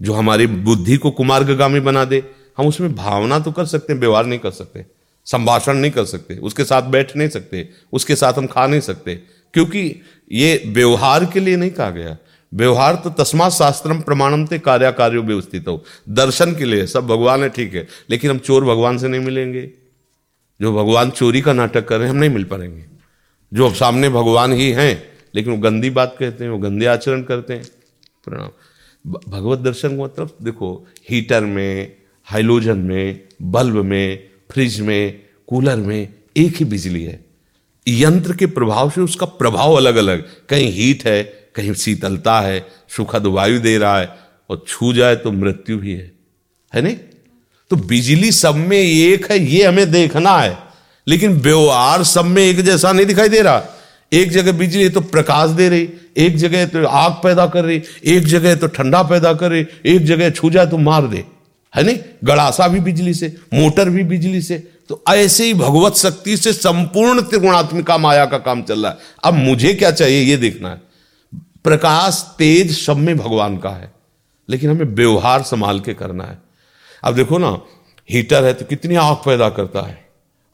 जो 0.00 0.12
हमारी 0.12 0.46
बुद्धि 0.46 0.96
को 0.96 1.10
कुमार्गामी 1.10 1.80
बना 1.80 2.04
दे, 2.04 2.22
हम 2.58 2.66
उसमें 2.66 2.94
भावना 2.94 3.38
तो 3.38 3.52
कर 3.52 3.64
सकते 3.64 3.92
हैं, 3.92 4.00
व्यवहार 4.00 4.26
नहीं 4.26 4.38
कर 4.38 4.50
सकते। 4.50 4.86
संभाषण 5.24 5.74
नहीं 5.74 5.90
कर 5.90 6.04
सकते, 6.04 6.36
उसके 6.36 6.64
साथ 6.64 6.82
बैठ 6.82 7.16
नहीं 7.16 7.28
सकते, 7.28 7.68
उसके 7.92 8.16
साथ 8.16 8.32
हम 8.32 8.46
खा 8.46 8.66
नहीं 8.66 8.80
सकते। 8.80 9.14
क्योंकि 9.54 10.00
ये 10.32 10.62
व्यवहार 10.66 11.24
के 11.24 11.40
लिए 11.40 11.56
नहीं 11.56 11.70
कहा 11.70 11.90
गया। 11.90 12.16
व्यवहार 12.54 12.94
तो 12.94 13.10
तस्मा 13.10 13.48
शास्त्रम 13.48 14.00
प्रमाणम 14.00 14.46
ते 14.46 14.58
कार्य 14.58 14.92
कार्यो 14.92 15.22
व्यवस्थित। 15.22 15.68
हो 15.68 15.84
दर्शन 16.08 16.54
के 16.54 16.64
लिए 16.64 16.86
सब 16.86 17.06
भगवान 17.06 17.42
है, 17.42 17.48
ठीक 17.48 17.74
है, 17.74 17.86
लेकिन 18.10 18.30
हम 18.30 18.38
चोर 18.38 18.64
भगवान 18.64 18.98
से 18.98 19.08
नहीं 19.08 19.20
मिलेंगे। 19.20 19.70
जो 20.60 20.72
भगवान 20.72 21.10
चोरी 21.10 21.40
का 21.40 21.52
नाटक 21.52 21.88
कर 21.88 21.96
रहे 21.96 22.04
हैं, 22.04 22.14
हम 22.14 22.20
नहीं 22.20 22.30
मिल 22.30 22.44
पाएँगे। 22.44 22.84
जो 23.54 23.68
अब 23.68 23.74
सामने 23.74 24.08
भगवान 24.08 24.52
ही 24.52 24.70
हैं, 24.70 25.02
लेकिन 25.34 25.52
वो 25.52 25.58
गंदी 25.58 25.90
बात 25.90 26.16
कहते 26.18 26.44
हैं, 26.44 26.50
वो 26.50 26.58
गंदे 26.58 26.86
आचरण 26.86 27.22
करते 27.22 27.54
हैं। 27.54 27.64
प्रणाम। 28.24 28.50
भगवत 29.28 29.58
दर्शन 29.58 29.96
का 29.96 30.04
मतलब 30.04 30.36
देखो, 30.42 30.86
हीटर 31.10 31.40
में, 31.40 31.96
हाइलोजन 32.24 32.78
में, 32.78 33.20
बल्ब 33.42 33.74
में 33.74 34.31
फ्रिज 34.52 34.80
में, 34.80 35.20
कूलर 35.46 35.76
में 35.76 36.08
एक 36.36 36.56
ही 36.56 36.64
बिजली 36.64 37.04
है। 37.04 37.24
यंत्र 37.88 38.32
के 38.36 38.46
प्रभाव 38.46 38.90
से 38.90 39.00
उसका 39.00 39.26
प्रभाव 39.26 39.72
अलग 39.72 39.96
अलग 39.96 40.24
कहीं 40.48 40.72
हीट 40.72 41.04
है, 41.06 41.22
कहीं 41.54 41.74
शीतलता 41.74 42.40
है, 42.40 42.66
सुखद 42.96 43.26
वायु 43.26 43.60
दे 43.60 43.78
रहा 43.78 44.00
है, 44.00 44.08
और 44.50 44.64
छू 44.68 44.92
जाए 44.92 45.16
तो 45.16 45.32
मृत्यु 45.32 45.78
भी 45.78 45.92
है। 45.92 46.12
है 46.74 46.82
नहीं? 46.82 46.96
तो 47.70 47.76
बिजली 47.76 48.32
सब 48.32 48.54
में 48.54 48.78
एक 48.78 49.32
है, 49.32 49.44
ये 49.44 49.64
हमें 49.64 49.90
देखना 49.90 50.38
है। 50.38 50.58
लेकिन 51.08 51.30
व्यवहार 51.30 52.02
सब 52.02 52.24
में 52.24 52.42
एक 52.42 52.60
जैसा 52.60 52.92
नहीं 52.92 53.06
दिखाई 53.06 53.28
दे 53.28 53.42
रहा। 53.42 53.64
एक 54.12 54.30
जगह 54.30 54.52
बिजली 54.52 54.88
तो 54.88 55.00
प्रकाश 55.00 55.50
दे 55.50 55.68
रही, 55.68 55.88
एक 56.16 56.36
जगह 56.36 56.66
तो 56.66 56.86
आग 56.86 57.12
पैदा 57.12 57.46
कर 57.46 57.64
रही, 57.64 57.82
एक 58.04 58.24
जगह 58.24 58.54
तो 58.54 58.66
ठंडा 58.66 59.02
पैदा 59.02 59.34
कर 59.34 59.50
रही, 59.50 59.66
एक 59.86 60.04
जगह 60.04 60.30
छू 60.30 60.50
जाए 60.50 60.66
तो 60.66 60.78
मार 60.78 61.06
दे। 61.06 61.24
है 61.74 61.82
नहीं? 61.82 61.98
गड़ासा 62.24 62.68
भी 62.68 62.80
बिजली 62.80 63.14
से, 63.14 63.36
मोटर 63.54 63.88
भी 63.88 64.02
बिजली 64.04 64.42
से। 64.42 64.58
तो 64.88 65.02
ऐसे 65.08 65.44
ही 65.44 65.54
भगवत 65.54 65.94
शक्ति 65.94 66.36
से 66.36 66.52
संपूर्ण 66.52 67.20
त्रिगुणात्मिका 67.20 67.98
माया 67.98 68.26
का 68.26 68.38
काम 68.38 68.62
चल 68.62 68.82
रहा 68.82 68.92
है। 68.92 68.98
अब 69.24 69.34
मुझे 69.34 69.74
क्या 69.74 69.90
चाहिए 69.90 70.22
ये 70.22 70.36
देखना 70.36 70.70
है। 70.70 70.80
प्रकाश, 71.64 72.34
तेज 72.38 72.78
सब 72.86 72.96
में 72.96 73.16
भगवान 73.18 73.58
का 73.58 73.70
है, 73.70 73.92
लेकिन 74.48 74.70
हमें 74.70 74.84
व्यवहार 74.84 75.42
संभाल 75.42 75.80
के 75.80 75.94
करना 75.94 76.24
है। 76.24 76.38
अब 77.04 77.14
देखो 77.14 77.38
ना, 77.38 77.58
हीटर 78.10 78.44
है 78.44 78.54
तो 78.54 78.64
कितनी 78.64 78.94
आग 78.94 79.16
पैदा 79.16 79.48
करता 79.50 79.86
है। 79.88 80.04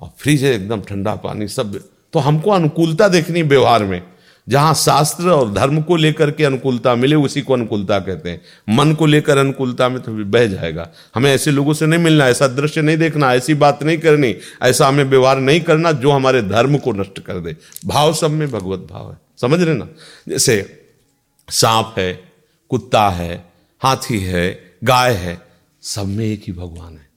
और 0.01 0.11
फ्रिज 0.19 0.45
है 0.45 0.55
एकदम 0.55 0.81
ठंडा 0.81 1.15
पानी, 1.15 1.49
सब। 1.49 1.79
तो 2.13 2.19
हमको 2.19 2.51
अनुकूलता 2.51 3.09
देखनी 3.09 3.43
व्यवहार 3.43 3.85
में। 3.85 4.03
जहाँ 4.49 4.75
शास्त्र 4.75 5.29
और 5.29 5.53
धर्म 5.53 5.83
को 5.83 5.97
लेकर 5.97 6.31
के 6.31 6.45
अनुकूलता 6.45 6.95
मिले, 6.95 7.17
उसी 7.17 7.43
को 7.43 7.53
अनुकूलता 7.53 7.99
कहते 7.99 8.31
हैं। 8.31 8.43
मन 8.69 8.93
को 8.93 9.07
लेकर 9.07 9.39
अनुकूलता 9.39 9.89
में 9.89 10.03
तो 10.03 10.13
बह 10.13 10.47
जाएगा। 10.47 10.91
हमें 11.15 11.35
ऐसे 11.35 11.51
लोगों 11.51 11.75
से 11.75 11.87
नहीं 11.87 12.01
मिलना, 12.01 12.29
ऐसा 12.29 12.49
दृश्य 12.49 12.83
नहीं 12.83 12.97
देखना, 12.97 13.35
ऐसी 13.35 13.55
बात 13.55 13.83
नहीं 13.83 13.99
करनी, 13.99 14.37
ऐसा 14.63 14.89
हमें 14.89 15.05
व्यवहार 15.05 15.39
नहीं 15.39 15.61
करना 15.61 15.93
जो 15.93 16.11
हमारे 16.11 16.43
धर्म 16.43 16.79
को 16.79 16.93
नष्ट 16.93 17.21
कर 17.21 17.35
दे। 17.35 17.57
भाव 17.87 18.15
सब 18.15 18.31
में 18.31 18.51
भगवत 18.51 18.79
भाव 18.79 19.13
है। 19.13 19.19
समझ 19.41 19.63
रहे 19.63 19.75
ना? 19.75 19.89
जैसे 20.29 20.85
सांप 21.51 21.95
है, 21.99 22.33
कुत्ता 22.69 23.09
है, 23.09 23.53
हाथी 23.81 24.21
है, 24.21 24.77
गाय 24.85 25.15
है, 25.15 25.43
सब 25.83 26.07
में 26.07 26.27
एक 26.27 26.43
ही 26.47 26.53
भगवान 26.53 26.93
है। 26.93 27.09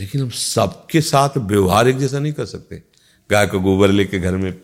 लेकिन 0.00 0.20
हम 0.20 0.30
सबके 0.30 1.00
साथ 1.00 1.28
व्यवहार 1.36 1.88
एक 1.88 1.98
जैसा 1.98 2.18
नहीं 2.18 2.32
कर 2.32 2.44
सकते। 2.44 2.82
गाय 3.30 3.46
का 3.46 3.58
गोबर 3.58 3.88
लेके 3.88 4.18
घर 4.18 4.36
में 4.36 4.54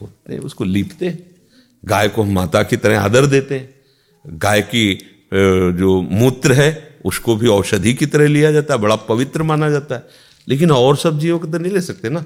पोतते 0.00 0.38
उसको 0.38 0.64
लीपते। 0.64 1.18
गाय 1.84 2.08
को 2.08 2.22
हम 2.22 2.32
माता 2.32 2.62
की 2.62 2.76
तरह 2.76 3.00
आदर 3.00 3.26
देते। 3.26 3.68
गाय 4.24 4.62
की 4.62 4.94
जो 5.72 6.00
मूत्र 6.02 6.52
है, 6.52 6.98
उसको 7.04 7.36
भी 7.36 7.48
औषधि 7.48 7.94
की 7.94 8.06
तरह 8.06 8.26
लिया 8.26 8.52
जाता 8.52 8.74
है, 8.74 8.80
बड़ा 8.80 8.96
पवित्र 8.96 9.42
माना 9.42 9.70
जाता 9.70 9.94
है। 9.94 10.02
लेकिन 10.48 10.70
और 10.70 10.96
सब 10.96 11.18
जीवों 11.18 11.38
को 11.38 11.46
तो 11.46 11.58
नहीं 11.58 11.72
ले 11.72 11.80
सकते 11.80 12.08
ना। 12.08 12.24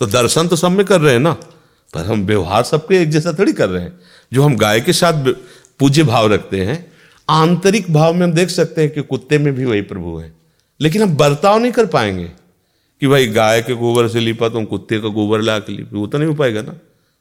तो 0.00 0.06
दर्शन 0.06 0.48
तो 0.48 0.56
सब 0.56 0.70
में 0.70 0.84
कर 0.86 1.00
रहे 1.00 1.12
हैं 1.12 1.20
ना, 1.20 1.32
पर 1.94 2.06
हम 2.06 2.22
व्यवहार 2.22 2.62
सबके 2.62 3.00
एक 3.02 3.10
जैसा 3.10 3.32
थोड़ी 3.32 3.52
कर 3.52 3.68
रहे 3.68 3.82
हैं। 3.82 3.98
जो 4.32 4.42
हम 4.42 4.56
गाय 4.56 4.80
के 4.80 4.92
साथ 4.92 5.32
पूज्य 5.78 6.02
भाव 6.02 6.32
रखते 6.32 6.64
हैं, 6.64 6.92
आंतरिक 7.28 7.90
भाव 7.90 8.14
में 8.14 8.26
हम 8.26 8.32
देख 8.32 8.50
सकते 8.50 8.80
हैं 8.80 8.90
कि 8.90 9.02
कुत्ते 9.02 9.38
में 9.38 9.54
भी 9.54 9.64
वही 9.64 9.82
प्रभु 9.82 10.16
है। 10.16 10.32
लेकिन 10.80 11.02
हम 11.02 11.16
बर्ताव 11.16 11.58
नहीं 11.58 11.72
कर 11.72 11.86
पाएँगे 11.86 12.30
कि 13.00 13.06
भाई 13.06 13.26
गाय 13.26 13.62
के 13.62 13.74
गोबर 13.74 14.08
से 14.08 14.20
लिपा 14.20 14.48
तुम 14.48 14.64
कुत्ते 14.64 15.00
का 15.00 15.08
गोबर 15.08 15.40
ला 15.40 15.58
के 15.58 15.72
लिपी, 15.72 15.96
वो 15.96 16.06
तो 16.06 16.18
नहीं 16.18 16.28
हो 16.28 16.34
पाएगा 16.34 16.62
ना। 16.62 16.78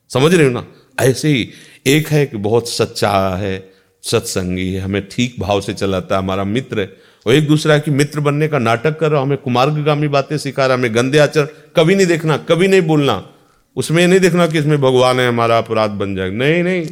समझ 0.10 0.34
रहे 0.36 0.46
हो 0.46 0.52
ना? 0.52 0.68
ऐसे 1.00 1.30
ही 1.30 1.50
एक 1.88 2.08
है 2.08 2.26
कि 2.26 2.38
बहुत 2.38 2.70
सच्चा 2.70 3.36
है 3.36 3.74
सत्संगी 4.04 4.74
है 4.74 4.82
हमें 4.82 5.10
ठीक 5.10 5.36
भाव 5.40 5.62
से 5.62 5.74
चलाता 5.74 6.16
है 6.16 6.22
हमारा 6.22 6.44
मित्र 6.44 6.80
है। 6.80 6.98
और 7.28 7.34
एक 7.34 7.48
दूसरा 7.48 7.78
कि 7.78 7.92
मित्र 7.92 8.20
बनने 8.20 8.48
का 8.48 8.60
नाटक 8.60 9.00
कर 9.00 9.12
रहा 9.12 9.22
हमें 9.22 9.38
कुमार्गामी 9.38 10.08
बातें 10.08 10.38
सिखा 10.38 10.66
रहा 10.66 10.78
हमें 10.78 10.96
गंदे 10.96 11.18
आचरण 11.18 11.48
कभी 11.76 11.96
नहीं 11.96 12.08
देखना 12.08 12.38
कभी 12.38 12.68
नहीं 12.68 12.82
बोलना। 12.82 13.34
उसमें 13.76 14.08
नहीं 14.08 14.20
देखना 14.20 14.48
कि 14.48 14.60
इसमें 14.60 14.82
भगवान 14.82 15.20
है 15.20 15.28
हमारा 15.28 15.58
अपराध 15.58 15.92
बन 15.92 16.16
जाएगा। 16.16 16.36
नहीं 16.36 16.64
नहीं। 16.64 16.88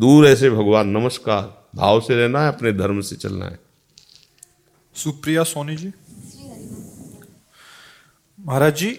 दूर 0.00 0.26
ऐसे 0.26 0.50
भगवान 0.50 0.88
नमस्कार। 0.88 1.68
भाव 1.76 2.00
से 2.00 2.16
रहना 2.16 2.42
है 2.42 2.48
अपने 2.48 2.72
धर्म 2.72 3.00
से 3.00 3.16
चलना 3.16 3.46
है। 3.46 3.58
सुप्रिया 4.94 5.42
सोनी 5.42 5.76
जी। 5.76 5.92
महाराज 8.40 8.76
जी 8.76 8.90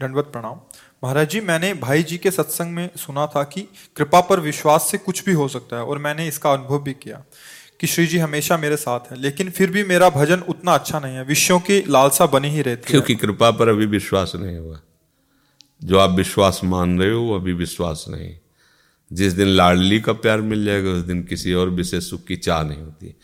दंडवत 0.00 0.24
प्रणाम। 0.24 0.60
महाराज 1.04 1.30
जी, 1.30 1.40
मैंने 1.40 1.74
भाई 1.74 2.02
जी 2.02 2.18
के 2.18 2.30
सत्संग 2.30 2.74
में 2.74 2.90
सुना 2.96 3.26
था 3.26 3.42
कि 3.42 3.60
कृपा 3.96 4.20
पर 4.20 4.40
विश्वास 4.40 4.88
से 4.90 4.98
कुछ 4.98 5.24
भी 5.24 5.32
हो 5.32 5.48
सकता 5.48 5.76
है 5.76 5.82
और 5.82 5.98
मैंने 5.98 6.28
इसका 6.28 6.52
अनुभव 6.52 6.82
भी 6.82 6.92
किया 6.92 7.24
कि 7.80 7.86
श्री 7.86 8.06
जी 8.06 8.18
हमेशा 8.18 8.56
मेरे 8.56 8.76
साथ 8.76 9.00
है, 9.00 9.20
लेकिन 9.20 9.50
फिर 9.50 9.70
भी 9.70 9.84
मेरा 9.84 10.10
भजन 10.10 10.40
उतना 10.40 10.74
अच्छा 10.74 11.00
नहीं 11.00 11.16
है। 11.16 11.24
विषयों 11.24 11.60
की 11.60 11.84
लालसा 11.88 12.26
बनी 12.26 12.48
ही 12.48 12.62
रहती 12.62 12.82
है। 12.82 12.90
क्योंकि 12.90 13.14
कृपा 13.14 13.50
पर 13.50 13.68
अभी 13.68 13.86
विश्वास 13.86 14.32
नहीं 14.34 14.58
हुआ। 14.58 14.80
जो 15.84 15.98
आप 15.98 16.10
विश्वास 16.10 16.60
मान 16.64 16.98
रहे 17.00 17.10
हो 17.10 17.34
अभी 17.34 17.52
विश्वास 17.52 18.04
नहीं। 18.08 18.38
जिस 19.12 19.32
दिन 19.32 19.48
लाडली 19.48 20.00
का 20.00 20.12
प्यार 20.12 20.40
मिल 20.40 20.64
जाएगा, 20.64 20.90
उस 20.90 21.02
दिन 21.02 21.22
किसी 21.22 21.52
और 21.52 21.70
विशेष 21.70 22.10
सुख 22.10 22.24
की 22.24 22.36
चाह 22.36 22.62
नहीं 22.62 22.82
होती। 22.82 23.16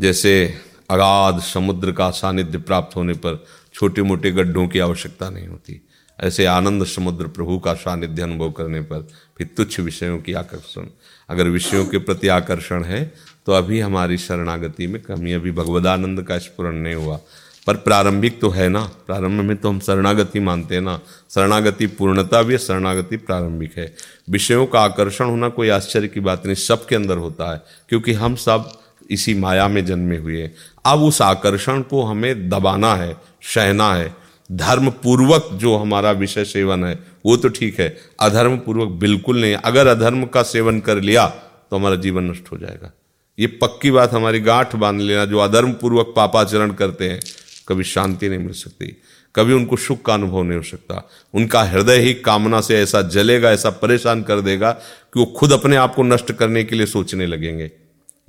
जैसे 0.00 0.58
अगाध 0.90 1.40
समुद्र 1.40 1.92
का 1.92 2.10
सानिध्य 2.10 2.58
प्राप्त 2.58 2.96
होने 2.96 3.12
पर 3.12 3.46
छोटे 3.74 4.02
मोटे 4.02 4.30
गड्ढों 4.30 4.68
की 4.68 4.78
आवश्यकता 4.78 5.30
नहीं 5.30 5.48
होती। 5.48 5.88
ऐसे 6.22 6.44
आनंद 6.46 6.84
समुद्र 6.86 7.26
प्रभु 7.26 7.58
का 7.58 7.74
सानिध्य 7.74 8.22
अनुभव 8.22 8.50
करने 8.50 8.80
पर 8.80 9.08
फिर 9.38 9.48
तुच्छ 9.56 9.80
विषयों 9.80 10.18
की 10.18 10.32
आकर्षण। 10.32 10.86
अगर 11.28 11.48
विषयों 11.48 11.84
के 11.86 11.98
प्रति 11.98 12.28
आकर्षण 12.28 12.84
है 12.84 13.04
तो 13.46 13.52
अभी 13.52 13.80
हमारी 13.80 14.18
शरणागति 14.18 14.86
में 14.86 15.00
कमी। 15.02 15.32
अभी 15.32 15.52
भगवदानंद 15.52 16.22
का 16.22 16.38
स्फुरन 16.38 16.74
नहीं 16.74 16.94
हुआ। 16.94 17.18
पर 17.66 17.76
प्रारंभिक 17.76 18.40
तो 18.40 18.48
है 18.50 18.68
ना। 18.68 18.82
प्रारंभ 19.06 19.42
में 19.44 19.56
तो 19.56 19.68
हम 19.68 19.80
शरणागति 19.80 20.40
मानते 20.40 20.74
हैं 20.74 20.82
ना। 20.82 20.98
शरणागति 21.30 21.86
पूर्णता 21.86 22.42
भी 22.42 22.58
शरणागति 22.58 23.16
प्रारंभिक 23.16 23.76
है। 23.78 23.94
विषयों 24.30 24.66
का 24.66 24.80
आकर्षण 24.80 25.24
होना 25.24 25.48
कोई 25.48 25.68
आश्चर्य 25.68 26.08
की 26.08 26.20
बात 26.20 26.46
नहीं। 26.46 26.54
सबके 26.54 26.96
अंदर 26.96 27.16
होता 27.16 27.52
है, 27.52 27.62
क्योंकि 27.88 28.12
हम 28.12 28.34
सब 28.36 28.70
इसी 29.10 29.34
माया 29.34 29.68
में 29.68 29.84
जन्मे 29.86 30.16
हुए 30.16 30.42
हैं। 30.42 30.54
अब 30.86 31.02
उस 31.02 31.22
आकर्षण 31.22 31.82
को 31.82 32.02
हमें 32.02 32.48
दबाना 32.48 32.94
है, 32.94 33.16
सहना 33.42 33.94
है। 33.94 34.21
धर्म 34.52 34.90
पूर्वक 34.90 35.48
जो 35.52 35.76
हमारा 35.76 36.10
विषय 36.10 36.44
सेवन 36.44 36.84
है, 36.84 36.98
वो 37.26 37.36
तो 37.36 37.48
ठीक 37.48 37.80
है। 37.80 37.96
अधर्म 38.20 38.56
पूर्वक 38.56 38.88
बिल्कुल 38.88 39.40
नहीं। 39.40 39.54
अगर 39.54 39.86
अधर्म 39.86 40.24
का 40.24 40.42
सेवन 40.42 40.80
कर 40.80 41.00
लिया 41.00 41.26
तो 41.70 41.76
हमारा 41.76 41.96
जीवन 41.96 42.30
नष्ट 42.30 42.52
हो 42.52 42.58
जाएगा। 42.58 42.92
ये 43.38 43.46
पक्की 43.46 43.90
बात 43.90 44.12
हमारी 44.12 44.40
गांठ 44.40 44.74
बाँध 44.76 45.00
लेना, 45.00 45.24
जो 45.24 45.38
अधर्म 45.38 45.72
पूर्वक 45.72 46.12
पापाचरण 46.16 46.72
करते 46.72 47.08
हैं, 47.08 47.20
कभी 47.68 47.84
शांति 47.84 48.28
नहीं 48.28 48.38
मिल 48.38 48.52
सकती। 48.52 49.02
कभी 49.36 49.52
उनको 49.52 49.76
सुख 49.76 50.02
का 50.02 50.14
अनुभव 50.14 50.42
नहीं 50.42 50.56
हो 50.56 50.62
सकता। 50.62 51.10
उनका 51.34 51.62
हृदय 51.62 51.98
ही 51.98 52.14
कामना 52.14 52.60
से 52.60 52.78
ऐसा 52.78 53.02
जलेगा, 53.02 53.50
ऐसा 53.50 53.70
परेशान 53.70 54.22
कर 54.22 54.40
देगा 54.40 54.72
कि 55.14 55.20
वो 55.20 55.26
खुद 55.26 55.52
अपने 55.52 55.76
आप 55.76 55.94
को 55.94 56.02
नष्ट 56.02 56.32
करने 56.32 56.64
के 56.64 56.76
लिए 56.76 56.86
सोचने 56.86 57.26
लगेंगे। 57.26 57.70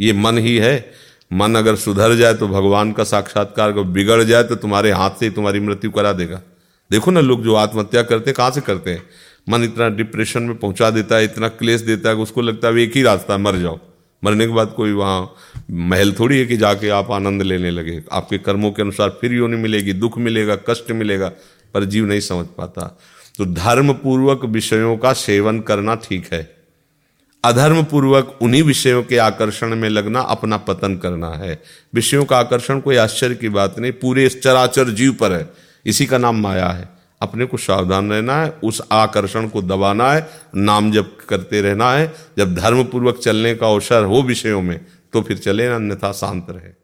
ये 0.01 0.13
मन 0.13 0.37
ही 0.37 0.57
है। 0.57 0.91
मन 1.33 1.55
अगर 1.55 1.75
सुधर 1.75 2.15
जाए 2.15 2.33
तो 2.33 2.47
भगवान 2.47 2.91
का 2.91 3.03
साक्षात्कार 3.03 3.69
अगर 3.69 3.83
बिगड़ 3.83 4.23
जाए 4.23 4.43
तो 4.43 4.55
तुम्हारे 4.55 4.91
हाथ 4.91 5.09
से 5.09 5.25
ही 5.25 5.31
तुम्हारी 5.31 5.59
मृत्यु 5.59 5.91
करा 5.91 6.13
देगा। 6.13 6.41
देखो 6.91 7.11
ना 7.11 7.19
लोग 7.19 7.43
जो 7.43 7.55
आत्महत्या 7.55 8.03
करते 8.03 8.29
हैं, 8.29 8.35
कहाँ 8.35 8.51
से 8.51 8.61
करते 8.61 8.91
हैं? 8.91 9.03
मन 9.49 9.63
इतना 9.63 9.89
डिप्रेशन 9.89 10.43
में 10.43 10.57
पहुँचा 10.57 10.89
देता 10.89 11.15
है, 11.15 11.23
इतना 11.23 11.47
क्लेश 11.47 11.81
देता 11.81 12.09
है 12.09 12.15
कि 12.15 12.21
उसको 12.21 12.41
लगता 12.41 12.67
है 12.67 12.77
एक 12.77 12.95
ही 12.95 13.03
रास्ता, 13.03 13.37
मर 13.37 13.55
जाओ। 13.55 13.79
मरने 14.23 14.47
के 14.47 14.53
बाद 14.53 14.73
कोई 14.77 14.91
वहाँ 14.91 15.35
महल 15.71 16.11
थोड़ी 16.11 16.37
है 16.39 16.45
कि 16.45 16.57
जाके 16.57 16.89
आप 16.89 17.11
आनंद 17.11 17.41
लेने 17.41 17.71
लगे। 17.71 18.01
आपके 18.11 18.37
कर्मों 18.37 18.71
के 18.71 18.81
अनुसार 18.81 19.17
फिर 19.21 19.33
योनि 19.33 19.57
मिलेगी, 19.57 19.93
दुख 19.93 20.17
मिलेगा, 20.17 20.55
कष्ट 20.55 20.91
मिलेगा, 20.91 21.31
पर 21.73 21.83
जीव 21.83 22.05
नहीं 22.05 22.19
समझ 22.19 22.45
पाता। 22.57 22.99
तो 23.37 23.45
धर्म 23.45 23.93
पूर्वक 23.93 24.45
विषयों 24.45 24.97
का 24.97 25.13
सेवन 25.13 25.59
करना 25.59 25.95
ठीक 25.95 26.33
है। 26.33 26.62
अधर्म 27.43 27.83
पूर्वक 27.83 28.39
उन्हीं 28.41 28.63
विषयों 28.63 29.03
के 29.03 29.17
आकर्षण 29.17 29.75
में 29.75 29.89
लगना, 29.89 30.21
अपना 30.21 30.57
पतन 30.57 30.95
करना 30.95 31.29
है। 31.29 31.61
विषयों 31.93 32.25
का 32.25 32.37
आकर्षण 32.37 32.79
कोई 32.79 32.95
आश्चर्य 32.95 33.35
की 33.35 33.49
बात 33.49 33.79
नहीं, 33.79 33.91
पूरे 33.91 34.29
चराचर 34.29 34.89
जीव 34.89 35.13
पर 35.13 35.31
है। 35.31 35.49
इसी 35.85 36.05
का 36.05 36.17
नाम 36.17 36.41
माया 36.41 36.67
है। 36.67 36.89
अपने 37.21 37.45
को 37.45 37.57
सावधान 37.57 38.11
रहना 38.11 38.41
है, 38.41 38.53
उस 38.63 38.81
आकर्षण 38.91 39.47
को 39.47 39.61
दबाना 39.61 40.13
है, 40.13 40.29
नाम 40.55 40.91
जब 40.91 41.17
करते 41.29 41.61
रहना 41.61 41.91
है। 41.91 42.13
जब 42.37 42.55
धर्म 42.55 42.83
पूर्वक 42.83 43.17
चलने 43.17 43.55
का 43.55 43.67
अवसर 43.67 44.03
हो 44.03 44.21
विषयों 44.21 44.61
में 44.61 44.85
तो 45.13 45.21
फिर 45.21 45.37
चले, 45.37 45.67
अन्यथा 45.67 46.11
शांत 46.11 46.47
रहे। 46.49 46.82